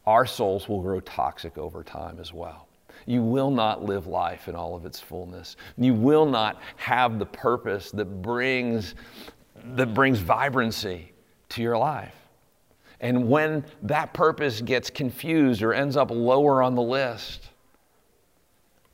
our 0.06 0.24
souls 0.24 0.68
will 0.68 0.80
grow 0.80 1.00
toxic 1.00 1.58
over 1.58 1.82
time 1.84 2.18
as 2.18 2.32
well. 2.32 2.66
You 3.06 3.22
will 3.22 3.50
not 3.50 3.84
live 3.84 4.06
life 4.06 4.48
in 4.48 4.54
all 4.54 4.74
of 4.74 4.86
its 4.86 5.00
fullness. 5.00 5.56
You 5.76 5.94
will 5.94 6.26
not 6.26 6.60
have 6.76 7.18
the 7.18 7.26
purpose 7.26 7.90
that 7.92 8.22
brings, 8.22 8.94
that 9.74 9.94
brings 9.94 10.18
vibrancy 10.18 11.12
to 11.50 11.62
your 11.62 11.76
life. 11.78 12.14
And 13.00 13.28
when 13.28 13.64
that 13.82 14.14
purpose 14.14 14.60
gets 14.60 14.88
confused 14.88 15.62
or 15.62 15.74
ends 15.74 15.96
up 15.96 16.10
lower 16.10 16.62
on 16.62 16.74
the 16.74 16.82
list, 16.82 17.50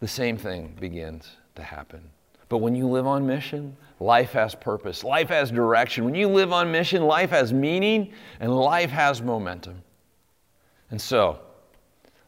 the 0.00 0.08
same 0.08 0.36
thing 0.36 0.74
begins 0.80 1.28
to 1.56 1.62
happen. 1.62 2.00
But 2.48 2.58
when 2.58 2.74
you 2.74 2.88
live 2.88 3.06
on 3.06 3.26
mission, 3.26 3.76
life 4.00 4.32
has 4.32 4.54
purpose, 4.54 5.04
life 5.04 5.28
has 5.28 5.50
direction. 5.50 6.04
When 6.04 6.14
you 6.14 6.28
live 6.28 6.52
on 6.52 6.72
mission, 6.72 7.02
life 7.02 7.30
has 7.30 7.52
meaning 7.52 8.12
and 8.40 8.56
life 8.56 8.90
has 8.90 9.20
momentum. 9.20 9.82
And 10.90 11.00
so, 11.00 11.40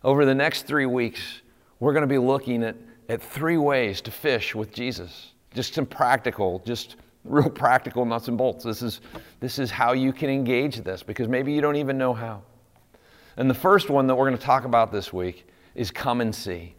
over 0.04 0.26
the 0.26 0.34
next 0.34 0.66
three 0.66 0.86
weeks, 0.86 1.40
we're 1.80 1.92
going 1.92 2.02
to 2.02 2.06
be 2.06 2.18
looking 2.18 2.62
at, 2.62 2.76
at 3.08 3.22
three 3.22 3.56
ways 3.56 4.00
to 4.02 4.10
fish 4.10 4.54
with 4.54 4.72
Jesus. 4.72 5.32
Just 5.52 5.74
some 5.74 5.86
practical, 5.86 6.62
just 6.64 6.96
real 7.24 7.50
practical 7.50 8.04
nuts 8.04 8.28
and 8.28 8.38
bolts. 8.38 8.64
This 8.64 8.82
is, 8.82 9.00
this 9.40 9.58
is 9.58 9.70
how 9.70 9.92
you 9.92 10.12
can 10.12 10.30
engage 10.30 10.76
this 10.82 11.02
because 11.02 11.28
maybe 11.28 11.52
you 11.52 11.60
don't 11.60 11.76
even 11.76 11.98
know 11.98 12.14
how. 12.14 12.42
And 13.36 13.48
the 13.48 13.54
first 13.54 13.90
one 13.90 14.06
that 14.06 14.14
we're 14.14 14.26
going 14.26 14.38
to 14.38 14.44
talk 14.44 14.64
about 14.64 14.92
this 14.92 15.12
week 15.12 15.46
is 15.74 15.90
come 15.90 16.20
and 16.20 16.34
see. 16.34 16.74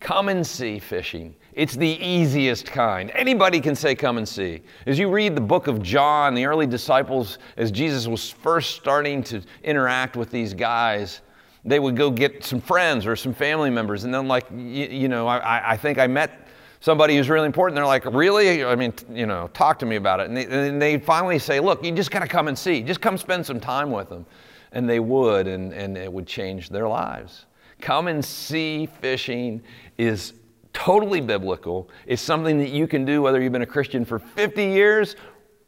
Come 0.00 0.30
and 0.30 0.46
see 0.46 0.78
fishing. 0.78 1.36
It's 1.52 1.76
the 1.76 1.98
easiest 2.02 2.64
kind. 2.64 3.10
Anybody 3.14 3.60
can 3.60 3.74
say, 3.74 3.94
Come 3.94 4.16
and 4.16 4.26
see. 4.26 4.62
As 4.86 4.98
you 4.98 5.10
read 5.10 5.34
the 5.34 5.42
book 5.42 5.66
of 5.66 5.82
John, 5.82 6.34
the 6.34 6.46
early 6.46 6.66
disciples, 6.66 7.38
as 7.58 7.70
Jesus 7.70 8.06
was 8.06 8.30
first 8.30 8.76
starting 8.76 9.22
to 9.24 9.42
interact 9.62 10.16
with 10.16 10.30
these 10.30 10.54
guys, 10.54 11.20
they 11.64 11.78
would 11.78 11.96
go 11.96 12.10
get 12.10 12.44
some 12.44 12.60
friends 12.60 13.06
or 13.06 13.16
some 13.16 13.34
family 13.34 13.70
members, 13.70 14.04
and 14.04 14.14
then 14.14 14.28
like, 14.28 14.46
you, 14.50 14.86
you 14.86 15.08
know, 15.08 15.26
I, 15.26 15.72
I 15.72 15.76
think 15.76 15.98
I 15.98 16.06
met 16.06 16.48
somebody 16.80 17.16
who's 17.16 17.28
really 17.28 17.46
important. 17.46 17.76
They're 17.76 17.86
like, 17.86 18.04
really? 18.06 18.64
I 18.64 18.74
mean, 18.74 18.92
you 19.12 19.26
know, 19.26 19.48
talk 19.52 19.78
to 19.80 19.86
me 19.86 19.96
about 19.96 20.20
it. 20.20 20.28
And 20.28 20.36
they, 20.36 20.46
and 20.46 20.80
they 20.80 20.98
finally 20.98 21.38
say, 21.38 21.60
look, 21.60 21.84
you 21.84 21.92
just 21.92 22.10
got 22.10 22.20
to 22.20 22.28
come 22.28 22.48
and 22.48 22.58
see. 22.58 22.82
Just 22.82 23.00
come 23.00 23.18
spend 23.18 23.44
some 23.44 23.60
time 23.60 23.90
with 23.90 24.08
them. 24.08 24.26
And 24.72 24.88
they 24.88 25.00
would, 25.00 25.46
and, 25.46 25.72
and 25.72 25.96
it 25.96 26.12
would 26.12 26.26
change 26.26 26.70
their 26.70 26.88
lives. 26.88 27.46
Come 27.80 28.08
and 28.08 28.24
see 28.24 28.86
fishing 29.00 29.62
is 29.98 30.34
totally 30.72 31.20
biblical. 31.20 31.90
It's 32.06 32.22
something 32.22 32.58
that 32.58 32.70
you 32.70 32.86
can 32.86 33.04
do 33.04 33.22
whether 33.22 33.40
you've 33.40 33.52
been 33.52 33.62
a 33.62 33.66
Christian 33.66 34.04
for 34.04 34.18
50 34.18 34.64
years 34.64 35.16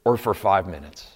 or 0.05 0.17
for 0.17 0.35
five 0.35 0.67
minutes. 0.67 1.12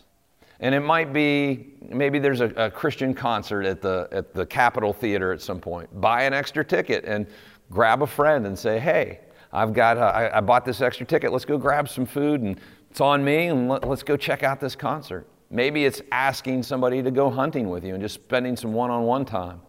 And 0.60 0.74
it 0.74 0.80
might 0.80 1.12
be 1.12 1.74
maybe 1.88 2.18
there's 2.18 2.40
a, 2.40 2.46
a, 2.56 2.70
Christian 2.70 3.14
concert 3.14 3.64
at 3.64 3.82
the, 3.82 4.08
at 4.10 4.32
the 4.32 4.46
Capitol 4.46 4.92
Theater 4.92 5.32
at 5.32 5.40
some 5.40 5.60
point. 5.60 5.88
Buy 6.00 6.22
an 6.22 6.32
extra 6.32 6.64
ticket 6.64 7.04
and 7.04 7.26
grab 7.70 8.02
a 8.02 8.06
friend 8.06 8.46
and 8.46 8.58
say, 8.58 8.78
hey, 8.78 9.20
I've 9.52 9.72
got, 9.72 9.98
uh, 9.98 10.30
I 10.32 10.40
bought 10.40 10.64
this 10.64 10.80
extra 10.80 11.06
ticket. 11.06 11.32
Let's 11.32 11.44
go 11.44 11.58
grab 11.58 11.88
some 11.88 12.06
food 12.06 12.40
and 12.40 12.58
it's 12.90 13.00
on 13.00 13.24
me 13.24 13.46
and 13.46 13.68
let, 13.68 13.86
let's 13.86 14.02
go 14.02 14.16
check 14.16 14.42
out 14.42 14.60
this 14.60 14.74
concert. 14.74 15.26
Maybe 15.50 15.84
it's 15.84 16.02
asking 16.10 16.62
somebody 16.62 17.02
to 17.02 17.10
go 17.10 17.30
hunting 17.30 17.68
with 17.68 17.84
you 17.84 17.94
and 17.94 18.02
just 18.02 18.14
spending 18.14 18.56
some 18.56 18.72
one 18.72 18.90
on 18.90 19.04
one 19.04 19.24
time 19.24 19.60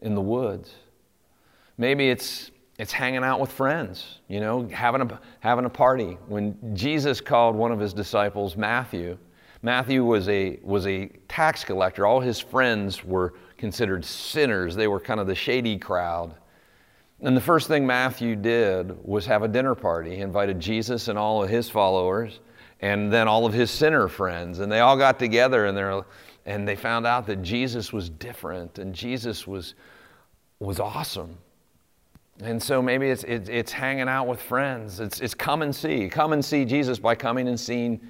in 0.00 0.14
the 0.14 0.20
woods. 0.20 0.74
Maybe 1.78 2.10
it's, 2.10 2.50
it's 2.78 2.92
hanging 2.92 3.22
out 3.22 3.40
with 3.40 3.52
friends, 3.52 4.18
you 4.28 4.40
know, 4.40 4.66
having 4.68 5.02
a, 5.02 5.20
having 5.40 5.66
a 5.66 5.70
party. 5.70 6.18
When 6.26 6.74
Jesus 6.74 7.20
called 7.20 7.54
one 7.54 7.72
of 7.72 7.78
his 7.78 7.92
disciples, 7.92 8.56
Matthew, 8.56 9.18
Matthew 9.62 10.04
was 10.04 10.28
a, 10.28 10.58
was 10.62 10.86
a 10.86 11.08
tax 11.28 11.64
collector. 11.64 12.06
All 12.06 12.20
his 12.20 12.40
friends 12.40 13.04
were 13.04 13.34
considered 13.58 14.04
sinners, 14.04 14.74
they 14.74 14.88
were 14.88 15.00
kind 15.00 15.20
of 15.20 15.26
the 15.26 15.34
shady 15.34 15.78
crowd. 15.78 16.34
And 17.22 17.36
the 17.36 17.42
first 17.42 17.68
thing 17.68 17.86
Matthew 17.86 18.34
did 18.34 19.04
was 19.04 19.26
have 19.26 19.42
a 19.42 19.48
dinner 19.48 19.74
party. 19.74 20.16
He 20.16 20.22
invited 20.22 20.58
Jesus 20.58 21.08
and 21.08 21.18
all 21.18 21.42
of 21.42 21.50
his 21.50 21.68
followers 21.68 22.40
and 22.80 23.12
then 23.12 23.28
all 23.28 23.44
of 23.44 23.52
his 23.52 23.70
sinner 23.70 24.08
friends. 24.08 24.60
And 24.60 24.72
they 24.72 24.80
all 24.80 24.96
got 24.96 25.18
together 25.18 25.66
and, 25.66 26.04
and 26.46 26.66
they 26.66 26.76
found 26.76 27.06
out 27.06 27.26
that 27.26 27.42
Jesus 27.42 27.92
was 27.92 28.08
different 28.08 28.78
and 28.78 28.94
Jesus 28.94 29.46
was, 29.46 29.74
was 30.60 30.80
awesome. 30.80 31.36
And 32.42 32.62
so 32.62 32.80
maybe 32.80 33.10
it's, 33.10 33.24
it's, 33.24 33.50
it's 33.50 33.72
hanging 33.72 34.08
out 34.08 34.26
with 34.26 34.40
friends. 34.40 34.98
It's, 35.00 35.20
it's 35.20 35.34
come 35.34 35.60
and 35.60 35.76
see. 35.76 36.08
Come 36.08 36.32
and 36.32 36.42
see 36.42 36.64
Jesus 36.64 36.98
by 36.98 37.14
coming 37.14 37.48
and 37.48 37.60
seeing 37.60 38.00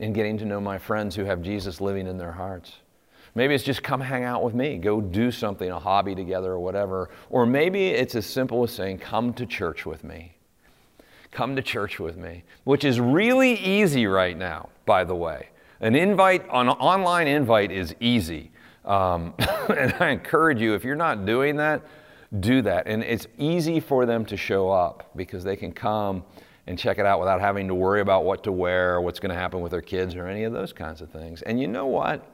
and 0.00 0.14
getting 0.14 0.36
to 0.38 0.44
know 0.44 0.60
my 0.60 0.78
friends 0.78 1.14
who 1.14 1.24
have 1.24 1.42
Jesus 1.42 1.80
living 1.80 2.06
in 2.06 2.18
their 2.18 2.32
hearts. 2.32 2.72
Maybe 3.34 3.54
it's 3.54 3.62
just 3.62 3.82
come 3.82 4.00
hang 4.00 4.24
out 4.24 4.42
with 4.42 4.54
me, 4.54 4.76
go 4.78 5.00
do 5.00 5.30
something, 5.30 5.70
a 5.70 5.78
hobby 5.78 6.14
together 6.14 6.52
or 6.52 6.58
whatever. 6.58 7.10
Or 7.28 7.46
maybe 7.46 7.88
it's 7.88 8.14
as 8.14 8.26
simple 8.26 8.64
as 8.64 8.72
saying, 8.72 8.98
come 8.98 9.32
to 9.34 9.46
church 9.46 9.86
with 9.86 10.02
me. 10.02 10.36
Come 11.30 11.54
to 11.54 11.62
church 11.62 12.00
with 12.00 12.16
me, 12.16 12.42
which 12.64 12.82
is 12.82 12.98
really 12.98 13.54
easy 13.54 14.06
right 14.06 14.36
now, 14.36 14.70
by 14.84 15.04
the 15.04 15.14
way. 15.14 15.50
An 15.80 15.94
invite, 15.94 16.44
an 16.52 16.68
online 16.68 17.28
invite 17.28 17.70
is 17.70 17.94
easy. 18.00 18.50
Um, 18.84 19.34
and 19.38 19.94
I 20.00 20.10
encourage 20.10 20.60
you, 20.60 20.74
if 20.74 20.82
you're 20.82 20.96
not 20.96 21.24
doing 21.24 21.56
that, 21.56 21.82
do 22.40 22.62
that. 22.62 22.88
And 22.88 23.04
it's 23.04 23.28
easy 23.38 23.78
for 23.78 24.06
them 24.06 24.24
to 24.26 24.36
show 24.36 24.70
up 24.70 25.10
because 25.14 25.44
they 25.44 25.56
can 25.56 25.72
come 25.72 26.24
and 26.66 26.78
check 26.78 26.98
it 26.98 27.06
out 27.06 27.18
without 27.20 27.40
having 27.40 27.68
to 27.68 27.74
worry 27.74 28.00
about 28.00 28.24
what 28.24 28.44
to 28.44 28.52
wear 28.52 28.94
or 28.94 29.00
what's 29.00 29.20
going 29.20 29.30
to 29.30 29.38
happen 29.38 29.60
with 29.60 29.72
their 29.72 29.82
kids 29.82 30.14
or 30.14 30.26
any 30.26 30.44
of 30.44 30.52
those 30.52 30.72
kinds 30.72 31.00
of 31.00 31.10
things. 31.10 31.42
And 31.42 31.60
you 31.60 31.66
know 31.66 31.86
what? 31.86 32.26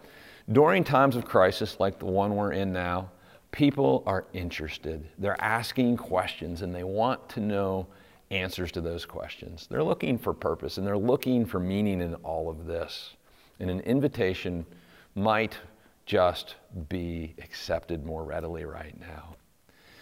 During 0.51 0.85
times 0.85 1.17
of 1.17 1.25
crisis 1.25 1.79
like 1.81 1.99
the 1.99 2.07
one 2.07 2.37
we're 2.37 2.53
in 2.53 2.73
now, 2.73 3.11
people 3.51 4.03
are 4.07 4.25
interested. 4.33 5.09
They're 5.19 5.41
asking 5.41 5.97
questions 5.97 6.63
and 6.63 6.75
they 6.75 6.85
want 6.85 7.29
to 7.31 7.41
know 7.41 7.87
answers 8.31 8.73
to 8.73 8.81
those 8.81 9.07
questions. 9.07 9.67
They're 9.71 9.85
looking 9.85 10.19
for 10.19 10.33
purpose 10.33 10.79
and 10.79 10.87
they're 10.87 10.99
looking 10.99 11.47
for 11.47 11.59
meaning 11.59 12.01
in 12.01 12.15
all 12.17 12.51
of 12.51 12.67
this. 12.67 13.15
And 13.61 13.71
an 13.71 13.81
invitation 13.81 14.67
might 15.15 15.57
just 16.05 16.57
be 16.89 17.35
accepted 17.39 18.05
more 18.05 18.25
readily 18.25 18.65
right 18.65 18.99
now. 19.01 19.37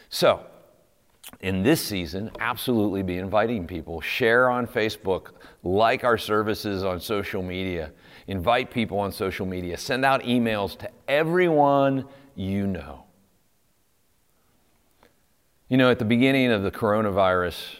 So, 0.08 0.44
in 1.40 1.62
this 1.62 1.84
season, 1.84 2.30
absolutely 2.40 3.02
be 3.02 3.18
inviting 3.18 3.66
people. 3.66 4.00
Share 4.00 4.50
on 4.50 4.66
Facebook, 4.66 5.32
like 5.62 6.04
our 6.04 6.18
services 6.18 6.84
on 6.84 7.00
social 7.00 7.42
media, 7.42 7.92
invite 8.26 8.70
people 8.70 8.98
on 8.98 9.12
social 9.12 9.46
media, 9.46 9.76
send 9.76 10.04
out 10.04 10.22
emails 10.22 10.78
to 10.78 10.90
everyone 11.08 12.06
you 12.34 12.66
know. 12.66 13.04
You 15.68 15.76
know, 15.78 15.90
at 15.90 15.98
the 15.98 16.04
beginning 16.04 16.52
of 16.52 16.62
the 16.62 16.70
coronavirus, 16.70 17.76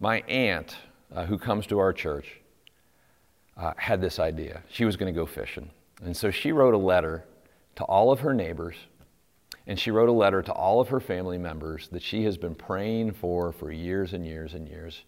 my 0.00 0.20
aunt, 0.28 0.76
uh, 1.14 1.24
who 1.24 1.38
comes 1.38 1.66
to 1.68 1.78
our 1.78 1.92
church, 1.92 2.40
uh, 3.56 3.72
had 3.76 4.00
this 4.00 4.18
idea. 4.18 4.62
She 4.68 4.84
was 4.84 4.96
going 4.96 5.12
to 5.12 5.18
go 5.18 5.26
fishing. 5.26 5.70
And 6.04 6.16
so 6.16 6.30
she 6.30 6.52
wrote 6.52 6.74
a 6.74 6.78
letter 6.78 7.24
to 7.76 7.84
all 7.84 8.12
of 8.12 8.20
her 8.20 8.34
neighbors 8.34 8.76
and 9.66 9.78
she 9.78 9.90
wrote 9.90 10.08
a 10.08 10.12
letter 10.12 10.42
to 10.42 10.52
all 10.52 10.80
of 10.80 10.88
her 10.88 11.00
family 11.00 11.38
members 11.38 11.88
that 11.88 12.02
she 12.02 12.24
has 12.24 12.36
been 12.36 12.54
praying 12.54 13.12
for 13.12 13.52
for 13.52 13.72
years 13.72 14.12
and 14.12 14.24
years 14.24 14.54
and 14.54 14.68
years 14.68 15.02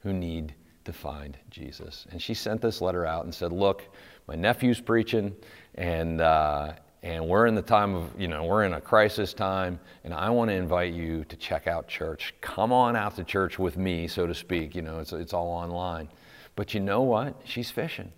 who 0.00 0.12
need 0.12 0.54
to 0.84 0.92
find 0.92 1.36
Jesus. 1.50 2.06
And 2.10 2.20
she 2.20 2.34
sent 2.34 2.60
this 2.60 2.80
letter 2.80 3.04
out 3.04 3.24
and 3.24 3.34
said, 3.34 3.52
Look, 3.52 3.88
my 4.28 4.34
nephew's 4.34 4.80
preaching, 4.80 5.34
and, 5.74 6.20
uh, 6.20 6.74
and 7.02 7.26
we're 7.26 7.46
in 7.46 7.54
the 7.54 7.62
time 7.62 7.94
of, 7.94 8.10
you 8.18 8.28
know, 8.28 8.44
we're 8.44 8.64
in 8.64 8.74
a 8.74 8.80
crisis 8.80 9.34
time, 9.34 9.80
and 10.04 10.14
I 10.14 10.30
want 10.30 10.50
to 10.50 10.54
invite 10.54 10.94
you 10.94 11.24
to 11.24 11.36
check 11.36 11.66
out 11.66 11.88
church. 11.88 12.34
Come 12.40 12.72
on 12.72 12.96
out 12.96 13.16
to 13.16 13.24
church 13.24 13.58
with 13.58 13.76
me, 13.76 14.06
so 14.06 14.26
to 14.26 14.34
speak. 14.34 14.74
You 14.74 14.82
know, 14.82 15.00
it's, 15.00 15.12
it's 15.12 15.32
all 15.32 15.48
online. 15.48 16.08
But 16.56 16.72
you 16.72 16.80
know 16.80 17.02
what? 17.02 17.40
She's 17.44 17.70
fishing. 17.70 18.12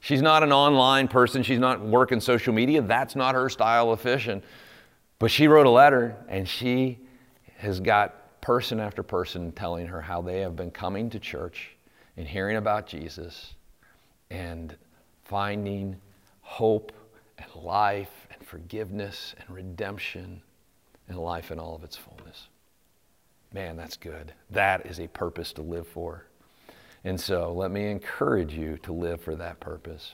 She's 0.00 0.22
not 0.22 0.42
an 0.42 0.52
online 0.52 1.08
person. 1.08 1.42
She's 1.42 1.58
not 1.58 1.80
working 1.80 2.20
social 2.20 2.52
media. 2.52 2.82
That's 2.82 3.16
not 3.16 3.34
her 3.34 3.48
style 3.48 3.90
of 3.90 4.00
fishing. 4.00 4.42
But 5.20 5.30
she 5.30 5.46
wrote 5.48 5.66
a 5.66 5.70
letter 5.70 6.16
and 6.28 6.48
she 6.48 6.98
has 7.58 7.78
got 7.78 8.40
person 8.40 8.80
after 8.80 9.02
person 9.02 9.52
telling 9.52 9.86
her 9.86 10.00
how 10.00 10.22
they 10.22 10.40
have 10.40 10.56
been 10.56 10.70
coming 10.70 11.10
to 11.10 11.20
church 11.20 11.76
and 12.16 12.26
hearing 12.26 12.56
about 12.56 12.86
Jesus 12.86 13.54
and 14.30 14.74
finding 15.26 15.96
hope 16.40 16.92
and 17.38 17.62
life 17.62 18.26
and 18.32 18.44
forgiveness 18.46 19.34
and 19.38 19.54
redemption 19.54 20.40
and 21.06 21.18
life 21.18 21.50
in 21.50 21.58
all 21.58 21.76
of 21.76 21.84
its 21.84 21.96
fullness. 21.96 22.48
Man, 23.52 23.76
that's 23.76 23.98
good. 23.98 24.32
That 24.48 24.86
is 24.86 25.00
a 25.00 25.08
purpose 25.08 25.52
to 25.52 25.62
live 25.62 25.86
for. 25.86 26.24
And 27.04 27.20
so 27.20 27.52
let 27.52 27.70
me 27.70 27.90
encourage 27.90 28.54
you 28.54 28.78
to 28.84 28.92
live 28.92 29.20
for 29.20 29.36
that 29.36 29.60
purpose. 29.60 30.12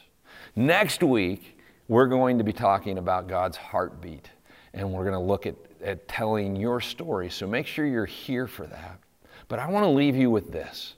Next 0.56 1.00
week, 1.04 1.60
we're 1.86 2.08
going 2.08 2.38
to 2.38 2.44
be 2.44 2.52
talking 2.52 2.98
about 2.98 3.28
God's 3.28 3.56
heartbeat 3.56 4.30
and 4.76 4.92
we're 4.92 5.04
going 5.04 5.14
to 5.14 5.18
look 5.18 5.46
at, 5.46 5.56
at 5.82 6.06
telling 6.06 6.54
your 6.54 6.80
story. 6.80 7.30
So 7.30 7.46
make 7.46 7.66
sure 7.66 7.86
you're 7.86 8.06
here 8.06 8.46
for 8.46 8.66
that. 8.66 9.00
But 9.48 9.58
I 9.58 9.68
want 9.68 9.84
to 9.84 9.90
leave 9.90 10.14
you 10.14 10.30
with 10.30 10.52
this 10.52 10.94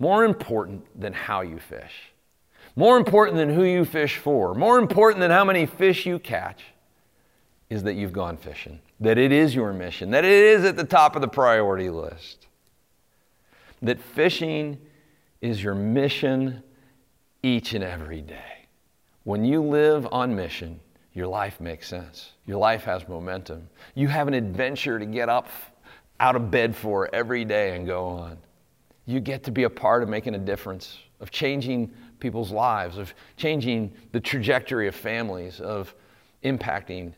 more 0.00 0.24
important 0.24 1.00
than 1.00 1.12
how 1.12 1.42
you 1.42 1.58
fish, 1.58 2.12
more 2.74 2.96
important 2.96 3.36
than 3.36 3.54
who 3.54 3.62
you 3.62 3.84
fish 3.84 4.16
for, 4.16 4.54
more 4.54 4.78
important 4.78 5.20
than 5.20 5.30
how 5.30 5.44
many 5.44 5.66
fish 5.66 6.04
you 6.04 6.18
catch 6.18 6.64
is 7.70 7.84
that 7.84 7.94
you've 7.94 8.12
gone 8.12 8.36
fishing, 8.36 8.80
that 9.00 9.18
it 9.18 9.30
is 9.30 9.54
your 9.54 9.72
mission, 9.72 10.10
that 10.10 10.24
it 10.24 10.32
is 10.32 10.64
at 10.64 10.76
the 10.76 10.84
top 10.84 11.14
of 11.14 11.22
the 11.22 11.28
priority 11.28 11.90
list. 11.90 12.48
That 13.82 14.00
fishing 14.00 14.78
is 15.40 15.62
your 15.62 15.74
mission 15.74 16.62
each 17.42 17.74
and 17.74 17.84
every 17.84 18.20
day. 18.20 18.66
When 19.22 19.44
you 19.44 19.62
live 19.62 20.08
on 20.10 20.34
mission, 20.34 20.80
your 21.14 21.28
life 21.28 21.60
makes 21.60 21.88
sense. 21.88 22.32
Your 22.44 22.58
life 22.58 22.82
has 22.84 23.08
momentum. 23.08 23.68
You 23.94 24.08
have 24.08 24.26
an 24.28 24.34
adventure 24.34 24.98
to 24.98 25.06
get 25.06 25.28
up 25.28 25.48
out 26.18 26.36
of 26.36 26.50
bed 26.50 26.74
for 26.74 27.12
every 27.14 27.44
day 27.44 27.76
and 27.76 27.86
go 27.86 28.06
on. 28.06 28.36
You 29.06 29.20
get 29.20 29.44
to 29.44 29.52
be 29.52 29.62
a 29.62 29.70
part 29.70 30.02
of 30.02 30.08
making 30.08 30.34
a 30.34 30.38
difference, 30.38 30.98
of 31.20 31.30
changing 31.30 31.92
people's 32.18 32.50
lives, 32.50 32.98
of 32.98 33.14
changing 33.36 33.92
the 34.12 34.20
trajectory 34.20 34.88
of 34.88 34.94
families, 34.94 35.60
of 35.60 35.94
impacting 36.42 37.12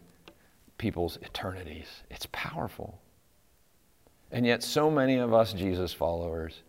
people's 0.78 1.18
eternities. 1.22 1.88
It's 2.10 2.26
powerful. 2.32 3.00
And 4.30 4.44
yet, 4.44 4.62
so 4.62 4.90
many 4.90 5.16
of 5.16 5.32
us 5.32 5.52
Jesus 5.52 5.92
followers 5.92 6.62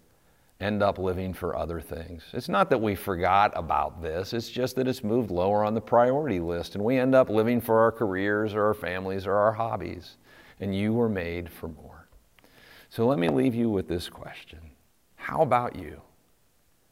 end 0.60 0.82
up 0.82 0.98
living 0.98 1.34
for 1.34 1.56
other 1.56 1.80
things. 1.80 2.24
It's 2.34 2.50
not 2.50 2.70
that 2.70 2.82
we 2.82 2.96
forgot 2.96 3.52
about 3.56 4.02
this, 4.02 4.34
it's 4.34 4.50
just 4.50 4.76
that 4.76 4.88
it's 4.88 5.04
moved 5.04 5.30
lower 5.30 5.64
on 5.64 5.74
the 5.74 5.82
priority 5.82 6.40
list, 6.40 6.76
and 6.76 6.84
we 6.84 6.98
end 6.98 7.14
up 7.14 7.30
living 7.30 7.62
for 7.62 7.80
our 7.80 7.92
careers 7.92 8.54
or 8.54 8.66
our 8.66 8.74
families 8.74 9.28
or 9.28 9.36
our 9.36 9.54
hobbies. 9.54 10.18
And 10.60 10.76
you 10.76 10.94
were 10.94 11.10
made 11.10 11.52
for 11.52 11.68
more. 11.68 12.08
So 12.90 13.06
let 13.06 13.20
me 13.20 13.30
leave 13.30 13.54
you 13.54 13.70
with 13.70 13.88
this 13.88 14.10
question 14.10 14.60
How 15.16 15.42
about 15.42 15.76
you? 15.76 16.02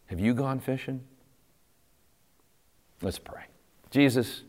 Have 0.08 0.20
you 0.20 0.34
gone 0.36 0.60
fishing? 0.60 1.02
Let's 3.02 3.20
pray. 3.20 3.46
Jesus, 3.90 4.44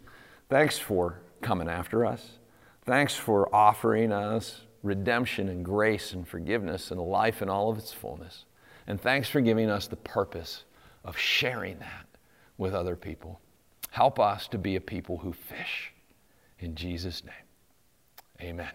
thanks 0.50 0.78
for 0.78 1.20
coming 1.40 1.68
after 1.68 2.04
us. 2.04 2.38
Thanks 2.84 3.14
for 3.14 3.52
offering 3.54 4.12
us 4.12 4.62
redemption 4.82 5.48
and 5.48 5.64
grace 5.64 6.12
and 6.12 6.26
forgiveness 6.26 6.90
and 6.90 7.00
life 7.00 7.42
in 7.42 7.48
all 7.48 7.70
of 7.70 7.78
its 7.78 7.92
fullness. 7.92 8.44
And 8.86 9.00
thanks 9.00 9.28
for 9.28 9.40
giving 9.40 9.68
us 9.70 9.86
the 9.86 9.96
purpose 9.96 10.64
of 11.04 11.16
sharing 11.16 11.78
that 11.78 12.06
with 12.58 12.74
other 12.74 12.96
people. 12.96 13.40
Help 13.90 14.18
us 14.18 14.48
to 14.48 14.58
be 14.58 14.76
a 14.76 14.80
people 14.80 15.18
who 15.18 15.32
fish. 15.32 15.92
In 16.58 16.74
Jesus' 16.74 17.22
name, 17.24 17.34
amen. 18.40 18.72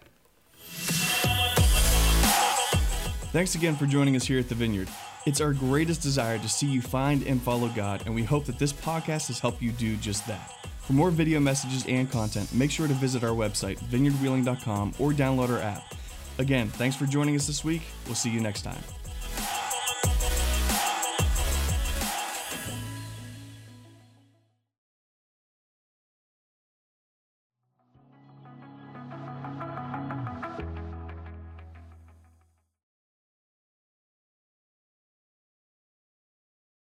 Thanks 3.32 3.56
again 3.56 3.76
for 3.76 3.86
joining 3.86 4.16
us 4.16 4.26
here 4.26 4.40
at 4.40 4.50
the 4.50 4.56
Vineyard. 4.56 4.90
It's 5.26 5.40
our 5.40 5.54
greatest 5.54 6.02
desire 6.02 6.38
to 6.40 6.50
see 6.50 6.68
you 6.68 6.82
find 6.82 7.24
and 7.24 7.42
follow 7.42 7.70
God, 7.70 8.04
and 8.06 8.16
we 8.16 8.24
hope 8.24 8.46
that 8.46 8.60
this 8.60 8.74
podcast 8.74 9.28
has 9.28 9.40
helped 9.40 9.62
you 9.62 9.72
do 9.72 9.96
just 9.98 10.28
that. 10.28 10.54
For 10.82 10.94
more 10.94 11.12
video 11.12 11.40
messages 11.40 11.86
and 11.88 12.12
content, 12.12 12.52
make 12.54 12.72
sure 12.72 12.88
to 12.88 12.94
visit 12.96 13.24
our 13.24 13.36
website, 13.36 13.78
vineyardwheeling.com, 13.80 14.96
or 15.00 15.12
download 15.12 15.50
our 15.50 15.60
app. 15.60 15.94
Again, 16.40 16.70
thanks 16.70 16.96
for 16.96 17.06
joining 17.06 17.36
us 17.36 17.46
this 17.46 17.64
week. 17.64 17.84
We'll 18.06 18.16
see 18.16 18.32
you 18.32 18.42
next 18.42 18.64
time. 18.64 18.82